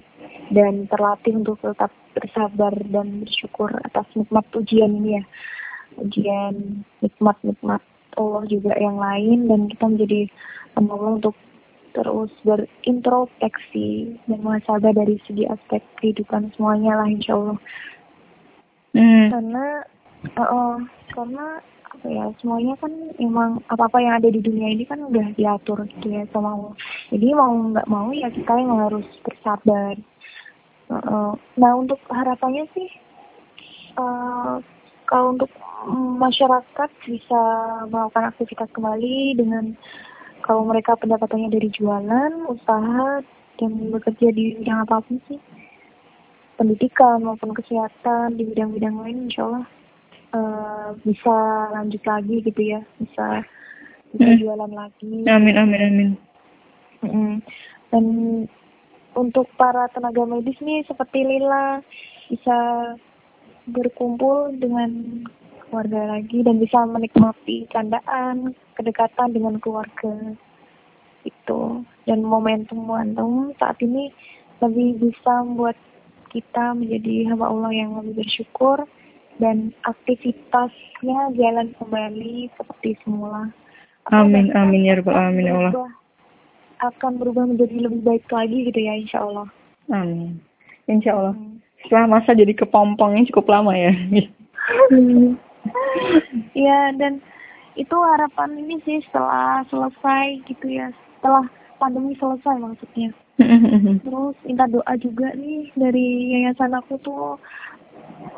dan 0.55 0.87
terlatih 0.87 1.35
untuk 1.35 1.59
tetap 1.59 1.91
bersabar 2.15 2.73
dan 2.89 3.27
bersyukur 3.27 3.69
atas 3.83 4.07
nikmat 4.15 4.47
ujian 4.55 4.89
ini 5.03 5.19
ya 5.19 5.23
ujian 5.99 6.85
nikmat-nikmat 7.03 7.83
Allah 8.17 8.43
juga 8.49 8.73
yang 8.79 8.97
lain 8.97 9.51
dan 9.51 9.59
kita 9.69 9.85
menjadi 9.85 10.21
Allah 10.79 11.21
untuk 11.21 11.35
terus 11.97 12.29
berintrospeksi 12.45 14.21
dan 14.29 14.39
muhasabah 14.45 14.93
dari 14.93 15.17
segi 15.25 15.49
aspek 15.49 15.81
kehidupan 15.97 16.53
semuanya 16.53 17.01
lah 17.01 17.09
insya 17.09 17.33
Allah 17.33 17.57
hmm. 18.93 19.27
karena 19.33 19.65
uh, 20.37 20.41
uh, 20.45 20.75
karena 21.17 21.45
apa 21.97 22.05
ya 22.13 22.29
semuanya 22.37 22.77
kan 22.77 22.93
emang 23.17 23.65
apa 23.73 23.89
apa 23.89 23.97
yang 23.97 24.13
ada 24.21 24.29
di 24.29 24.37
dunia 24.37 24.69
ini 24.69 24.85
kan 24.85 25.01
udah 25.01 25.33
diatur 25.33 25.81
gitu 25.97 26.13
ya 26.13 26.29
sama 26.29 26.53
Allah 26.53 26.73
jadi 27.09 27.33
mau 27.33 27.49
nggak 27.73 27.89
mau 27.89 28.13
ya 28.13 28.29
kita 28.29 28.53
yang 28.53 28.77
harus 28.77 29.07
bersabar 29.25 29.97
uh, 30.93 30.97
uh. 31.01 31.31
nah 31.57 31.71
untuk 31.73 31.97
harapannya 32.13 32.69
sih 32.77 32.89
uh, 33.97 34.61
kalau 35.09 35.33
untuk 35.33 35.49
masyarakat 36.21 36.89
bisa 37.09 37.41
melakukan 37.89 38.29
aktivitas 38.29 38.69
kembali 38.75 39.39
dengan 39.39 39.73
kalau 40.47 40.63
mereka 40.63 40.95
pendapatannya 40.95 41.51
dari 41.51 41.67
jualan, 41.75 42.47
usaha, 42.47 43.19
dan 43.59 43.71
bekerja 43.91 44.31
di 44.31 44.55
bidang 44.55 44.87
apa 44.87 45.03
pun 45.03 45.19
sih, 45.27 45.35
pendidikan 46.55 47.27
maupun 47.27 47.51
kesehatan 47.51 48.39
di 48.39 48.47
bidang-bidang 48.47 48.95
lain, 49.03 49.27
insya 49.27 49.43
Allah 49.43 49.65
uh, 50.31 50.89
bisa 51.03 51.35
lanjut 51.75 51.99
lagi 52.07 52.35
gitu 52.47 52.61
ya, 52.63 52.81
bisa 52.95 53.43
bisa 54.15 54.29
hmm. 54.31 54.39
jualan 54.39 54.71
lagi. 54.71 55.13
Amin, 55.27 55.55
amin, 55.59 55.81
amin. 55.83 56.09
Mm 57.03 57.35
Dan 57.91 58.05
untuk 59.15 59.47
para 59.55 59.87
tenaga 59.91 60.23
medis 60.23 60.57
nih 60.63 60.83
seperti 60.87 61.23
Lila 61.23 61.79
bisa 62.31 62.57
berkumpul 63.67 64.55
dengan 64.59 65.23
keluarga 65.67 66.19
lagi 66.19 66.39
dan 66.43 66.59
bisa 66.59 66.87
menikmati 66.87 67.67
candaan, 67.71 68.55
kedekatan 68.77 69.33
dengan 69.33 69.57
keluarga 69.57 70.37
itu 71.25 71.83
dan 72.05 72.19
momentum 72.23 72.85
momentum 72.85 73.51
saat 73.57 73.75
ini 73.81 74.13
lebih 74.61 75.01
bisa 75.01 75.43
membuat 75.43 75.75
kita 76.29 76.77
menjadi 76.77 77.33
hamba 77.33 77.49
Allah 77.49 77.71
yang 77.73 77.97
lebih 77.99 78.21
bersyukur 78.23 78.85
dan 79.41 79.73
aktivitasnya 79.85 81.33
jalan 81.35 81.73
kembali 81.77 82.49
seperti 82.57 82.97
semula. 83.01 83.49
Amin, 84.13 84.55
amin 84.55 84.87
ya 84.87 85.01
Rabbal 85.01 85.17
Amin 85.17 85.45
ya 85.49 85.53
Allah. 85.57 85.91
Akan 86.79 87.17
berubah 87.17 87.49
menjadi 87.49 87.89
lebih 87.89 88.01
baik 88.05 88.25
lagi 88.29 88.69
gitu 88.69 88.79
ya 88.79 88.93
Insya 88.95 89.25
Allah. 89.25 89.47
Amin. 89.91 90.39
Insya 90.87 91.17
Allah. 91.17 91.35
Hmm 91.35 91.57
setelah 91.83 92.19
masa 92.19 92.33
jadi 92.33 92.53
kepompongnya 92.57 93.29
cukup 93.31 93.53
lama 93.53 93.73
ya. 93.75 93.93
Iya 96.55 96.95
dan 96.95 97.19
itu 97.77 97.93
harapan 97.93 98.57
ini 98.57 98.81
sih 98.81 98.99
setelah 99.05 99.61
selesai 99.69 100.41
gitu 100.49 100.65
ya. 100.65 100.89
Setelah 101.17 101.45
pandemi 101.77 102.17
selesai 102.17 102.57
maksudnya. 102.57 103.13
Terus 104.01 104.35
minta 104.41 104.65
doa 104.65 104.93
juga 104.97 105.29
nih 105.37 105.69
dari 105.77 106.33
yayasan 106.33 106.73
aku 106.73 106.97
tuh 107.05 107.37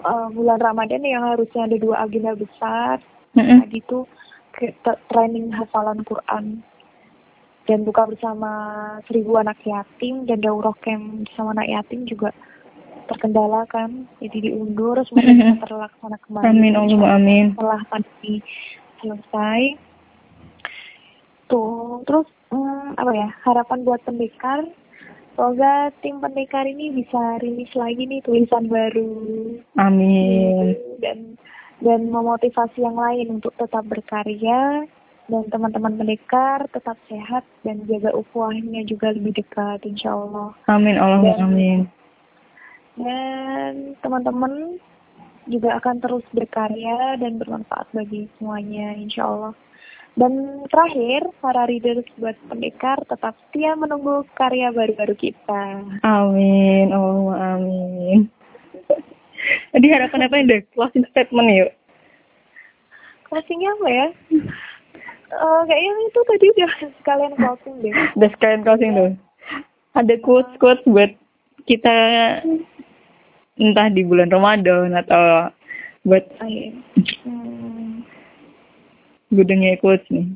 uh, 0.03 0.27
bulan 0.35 0.59
Ramadan 0.59 1.07
yang 1.07 1.23
harusnya 1.23 1.71
ada 1.71 1.77
dua 1.79 2.03
agenda 2.03 2.35
besar. 2.35 2.99
Nah 3.39 3.63
gitu 3.71 4.03
training 5.07 5.55
hafalan 5.55 6.03
Quran. 6.03 6.59
Dan 7.63 7.85
buka 7.85 8.09
bersama 8.09 8.51
seribu 9.05 9.37
anak 9.39 9.61
yatim 9.61 10.25
dan 10.25 10.41
daurah 10.41 10.73
camp 10.83 11.23
bersama 11.23 11.53
anak 11.55 11.69
yatim 11.69 12.03
juga 12.09 12.35
terkendala 13.07 13.63
kan. 13.71 14.03
Jadi 14.19 14.51
diundur 14.51 14.99
semoga 15.07 15.31
bisa 15.31 15.55
terlaksana 15.63 16.17
kembali. 16.27 16.43
Amin 16.49 16.73
Allah 16.75 17.15
amin. 17.15 17.45
Setelah 17.55 17.81
pandemi 17.87 18.43
selesai. 19.01 19.79
Tuh 21.49 22.05
terus 22.05 22.27
hmm, 22.53 22.99
apa 22.99 23.11
ya 23.15 23.29
harapan 23.47 23.83
buat 23.83 24.01
pendekar? 24.05 24.67
Semoga 25.33 25.95
tim 26.03 26.19
pendekar 26.19 26.67
ini 26.67 26.91
bisa 26.91 27.39
rilis 27.39 27.71
lagi 27.71 28.03
nih 28.03 28.19
tulisan 28.27 28.67
baru. 28.67 29.15
Amin. 29.79 30.75
Dan 30.99 31.39
dan 31.79 32.11
memotivasi 32.11 32.83
yang 32.83 32.99
lain 32.99 33.39
untuk 33.39 33.55
tetap 33.55 33.87
berkarya 33.87 34.83
dan 35.29 35.45
teman-teman 35.53 35.95
pendekar 35.95 36.65
tetap 36.73 36.97
sehat 37.07 37.45
dan 37.63 37.85
jaga 37.85 38.11
ukhuwahnya 38.17 38.83
juga 38.83 39.13
lebih 39.15 39.37
dekat 39.37 39.79
insya 39.85 40.11
Allah. 40.11 40.51
Amin 40.67 40.97
Allah 40.99 41.37
amin. 41.39 41.87
dan 42.99 43.95
teman-teman 44.03 44.81
juga 45.49 45.81
akan 45.81 45.97
terus 45.99 46.25
berkarya 46.31 47.17
dan 47.17 47.41
bermanfaat 47.41 47.89
bagi 47.91 48.29
semuanya 48.37 48.93
insya 48.95 49.25
Allah. 49.25 49.53
Dan 50.17 50.65
terakhir 50.67 51.31
para 51.39 51.69
readers 51.69 52.05
buat 52.19 52.35
pendekar 52.49 53.01
tetap 53.07 53.33
setia 53.49 53.73
menunggu 53.77 54.25
karya 54.37 54.69
baru-baru 54.69 55.15
kita. 55.17 55.85
Amin. 56.05 56.93
Oh 56.93 57.33
amin. 57.33 58.29
Tadi 59.71 59.87
harapan 59.89 60.27
apa 60.27 60.43
deh 60.43 60.61
closing 60.75 61.05
statement 61.13 61.49
yuk. 61.55 61.71
Closingnya 63.29 63.69
apa 63.77 63.87
ya? 63.87 64.07
Uh, 65.29 65.61
kayaknya 65.69 65.93
itu 66.09 66.19
tadi 66.25 66.45
udah 66.57 66.69
sekalian 66.99 67.33
closing 67.37 67.75
deh. 67.85 67.93
Udah 68.17 68.29
sekalian 68.33 68.61
closing 68.65 68.91
tuh. 68.97 69.11
Ada 69.93 70.15
quotes 70.19 70.53
quotes 70.57 70.83
buat 70.89 71.13
kita 71.69 71.95
entah 73.59 73.91
di 73.91 74.01
bulan 74.07 74.31
Ramadan 74.31 74.95
atau 74.95 75.51
buat 76.07 76.23
oh, 76.39 76.47
iya. 76.47 76.71
hmm. 77.27 78.07
gudangnya 79.35 79.75
ikut 79.75 80.01
nih. 80.09 80.27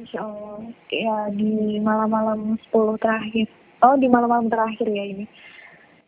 Insya 0.00 0.24
Allah. 0.24 0.64
Ya 0.88 1.16
di 1.36 1.78
malam-malam 1.78 2.56
10 2.72 3.04
terakhir. 3.04 3.46
Oh 3.84 3.94
di 4.00 4.08
malam-malam 4.08 4.48
terakhir 4.48 4.88
ya 4.88 5.04
ini. 5.04 5.24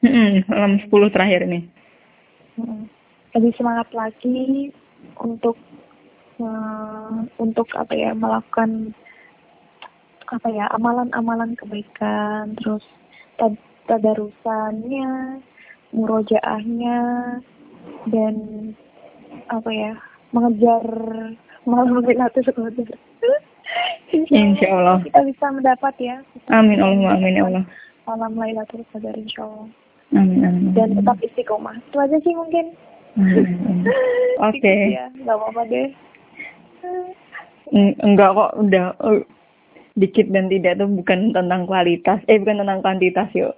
Hmm, 0.01 0.49
malam 0.49 0.73
10 0.89 1.15
terakhir 1.15 1.45
ini. 1.45 1.61
Hmm. 2.57 2.89
Lebih 3.37 3.53
semangat 3.61 3.93
lagi 3.93 4.73
untuk 5.21 5.61
uh, 6.41 7.21
untuk 7.37 7.69
apa 7.77 7.93
ya 7.93 8.17
melakukan 8.17 8.97
apa 10.29 10.49
ya 10.53 10.69
amalan-amalan 10.77 11.57
kebaikan 11.57 12.53
terus 12.61 12.85
tad 13.41 13.57
tadarusannya 13.89 15.41
murojaahnya 15.93 16.99
dan 18.13 18.35
apa 19.49 19.71
ya 19.73 19.93
mengejar 20.33 20.85
malam 21.65 22.05
Lailatul 22.05 22.45
Qadar. 22.49 22.89
Insya 24.13 24.69
Allah. 24.73 24.99
Kita 25.05 25.21
bisa 25.25 25.47
mendapat 25.53 25.95
ya. 26.01 26.17
Amin 26.53 26.81
Allah, 26.81 27.17
amin 27.17 27.37
ya 27.37 27.45
Allah. 27.49 27.65
Malam 28.09 28.33
Lailatul 28.37 28.85
Qadar 28.93 29.17
Insya 29.17 29.45
Allah. 29.45 29.69
Amin, 30.17 30.41
amin. 30.41 30.73
Dan 30.73 30.97
tetap 30.97 31.21
istiqomah. 31.21 31.77
Itu 31.93 32.01
aja 32.01 32.17
sih 32.25 32.33
mungkin. 32.33 32.73
Oke. 34.49 34.61
Okay. 34.61 34.97
ya, 34.97 35.13
nggak 35.21 35.37
apa-apa 35.37 35.63
deh. 35.69 35.89
Enggak 38.01 38.33
kok, 38.33 38.53
udah 38.57 38.97
uh, 39.05 39.21
dikit 39.99 40.33
dan 40.33 40.49
tidak 40.49 40.81
tuh 40.81 40.89
bukan 40.89 41.37
tentang 41.37 41.69
kualitas, 41.69 42.23
eh 42.31 42.41
bukan 42.41 42.65
tentang 42.65 42.81
kuantitas 42.81 43.29
yuk. 43.37 43.53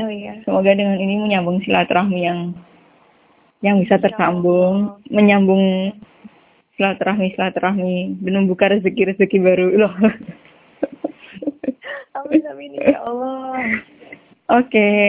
Oh 0.00 0.08
iya. 0.08 0.40
Semoga 0.48 0.72
dengan 0.72 0.96
ini 0.96 1.20
menyambung 1.20 1.60
silaturahmi 1.60 2.20
yang 2.24 2.56
yang 3.60 3.76
bisa 3.84 4.00
tersambung, 4.00 4.96
menyambung 5.12 5.92
silaturahmi 6.80 7.36
silaturahmi 7.36 8.24
dan 8.24 8.34
membuka 8.40 8.72
rezeki 8.72 9.12
rezeki 9.12 9.36
baru 9.44 9.76
loh. 9.76 9.92
amin 12.16 12.42
amin 12.48 12.72
ya 12.80 12.96
Allah. 13.04 13.60
Oke, 14.48 14.72
okay. 14.72 15.00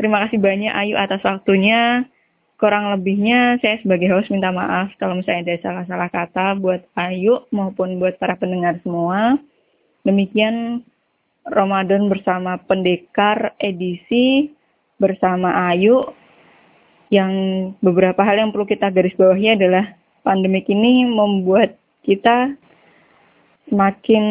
terima 0.00 0.24
kasih 0.24 0.40
banyak 0.40 0.72
Ayu 0.72 0.96
atas 0.96 1.20
waktunya. 1.20 2.08
Kurang 2.58 2.90
lebihnya 2.90 3.60
saya 3.62 3.78
sebagai 3.84 4.10
host 4.10 4.34
minta 4.34 4.50
maaf 4.50 4.90
kalau 4.98 5.14
misalnya 5.14 5.54
ada 5.54 5.62
salah-salah 5.62 6.10
kata 6.10 6.58
buat 6.58 6.82
Ayu 6.96 7.44
maupun 7.52 8.00
buat 8.00 8.16
para 8.16 8.34
pendengar 8.34 8.80
semua. 8.82 9.38
Demikian 10.02 10.82
Ramadan 11.48 12.12
bersama 12.12 12.60
Pendekar 12.60 13.56
edisi 13.60 14.52
bersama 14.98 15.70
Ayu 15.72 16.04
yang 17.08 17.32
beberapa 17.80 18.20
hal 18.20 18.36
yang 18.36 18.50
perlu 18.52 18.68
kita 18.68 18.92
garis 18.92 19.16
bawahi 19.16 19.56
adalah 19.56 19.96
pandemik 20.26 20.68
ini 20.68 21.08
membuat 21.08 21.80
kita 22.04 22.52
semakin 23.68 24.24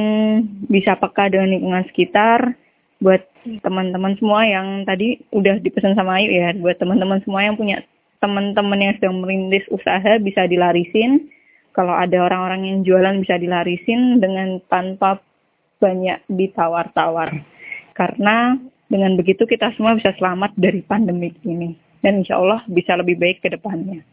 bisa 0.70 0.98
peka 0.98 1.30
dengan 1.30 1.54
lingkungan 1.54 1.86
sekitar 1.90 2.58
buat 3.02 3.22
teman-teman 3.62 4.18
semua 4.18 4.44
yang 4.46 4.84
tadi 4.84 5.22
udah 5.30 5.62
dipesan 5.62 5.94
sama 5.94 6.22
Ayu 6.22 6.34
ya, 6.34 6.54
buat 6.58 6.78
teman-teman 6.82 7.22
semua 7.26 7.46
yang 7.46 7.56
punya 7.58 7.82
teman-teman 8.18 8.82
yang 8.82 8.94
sedang 8.98 9.22
merintis 9.22 9.66
usaha 9.70 10.18
bisa 10.18 10.50
dilarisin. 10.50 11.30
Kalau 11.78 11.94
ada 11.94 12.26
orang-orang 12.26 12.66
yang 12.66 12.78
jualan 12.82 13.22
bisa 13.22 13.38
dilarisin 13.38 14.18
dengan 14.18 14.58
tanpa 14.66 15.22
banyak 15.78 16.22
ditawar-tawar. 16.30 17.34
Karena 17.94 18.58
dengan 18.88 19.18
begitu 19.18 19.44
kita 19.44 19.74
semua 19.76 19.98
bisa 19.98 20.14
selamat 20.16 20.54
dari 20.56 20.82
pandemi 20.86 21.34
ini. 21.44 21.76
Dan 22.02 22.22
insya 22.22 22.38
Allah 22.38 22.62
bisa 22.70 22.94
lebih 22.94 23.18
baik 23.18 23.42
ke 23.42 23.50
depannya. 23.50 24.06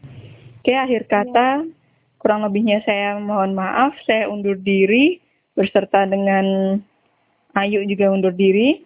Oke, 0.61 0.73
akhir 0.73 1.05
kata, 1.05 1.69
kurang 2.17 2.41
lebihnya 2.41 2.81
saya 2.81 3.21
mohon 3.21 3.53
maaf. 3.53 3.93
Saya 4.09 4.25
undur 4.25 4.57
diri 4.57 5.21
berserta 5.53 6.03
dengan 6.09 6.77
Ayu 7.55 7.87
juga 7.87 8.11
undur 8.11 8.35
diri. 8.35 8.83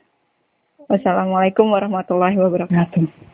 Wassalamualaikum 0.85 1.73
warahmatullahi 1.73 2.37
wabarakatuh. 2.37 3.28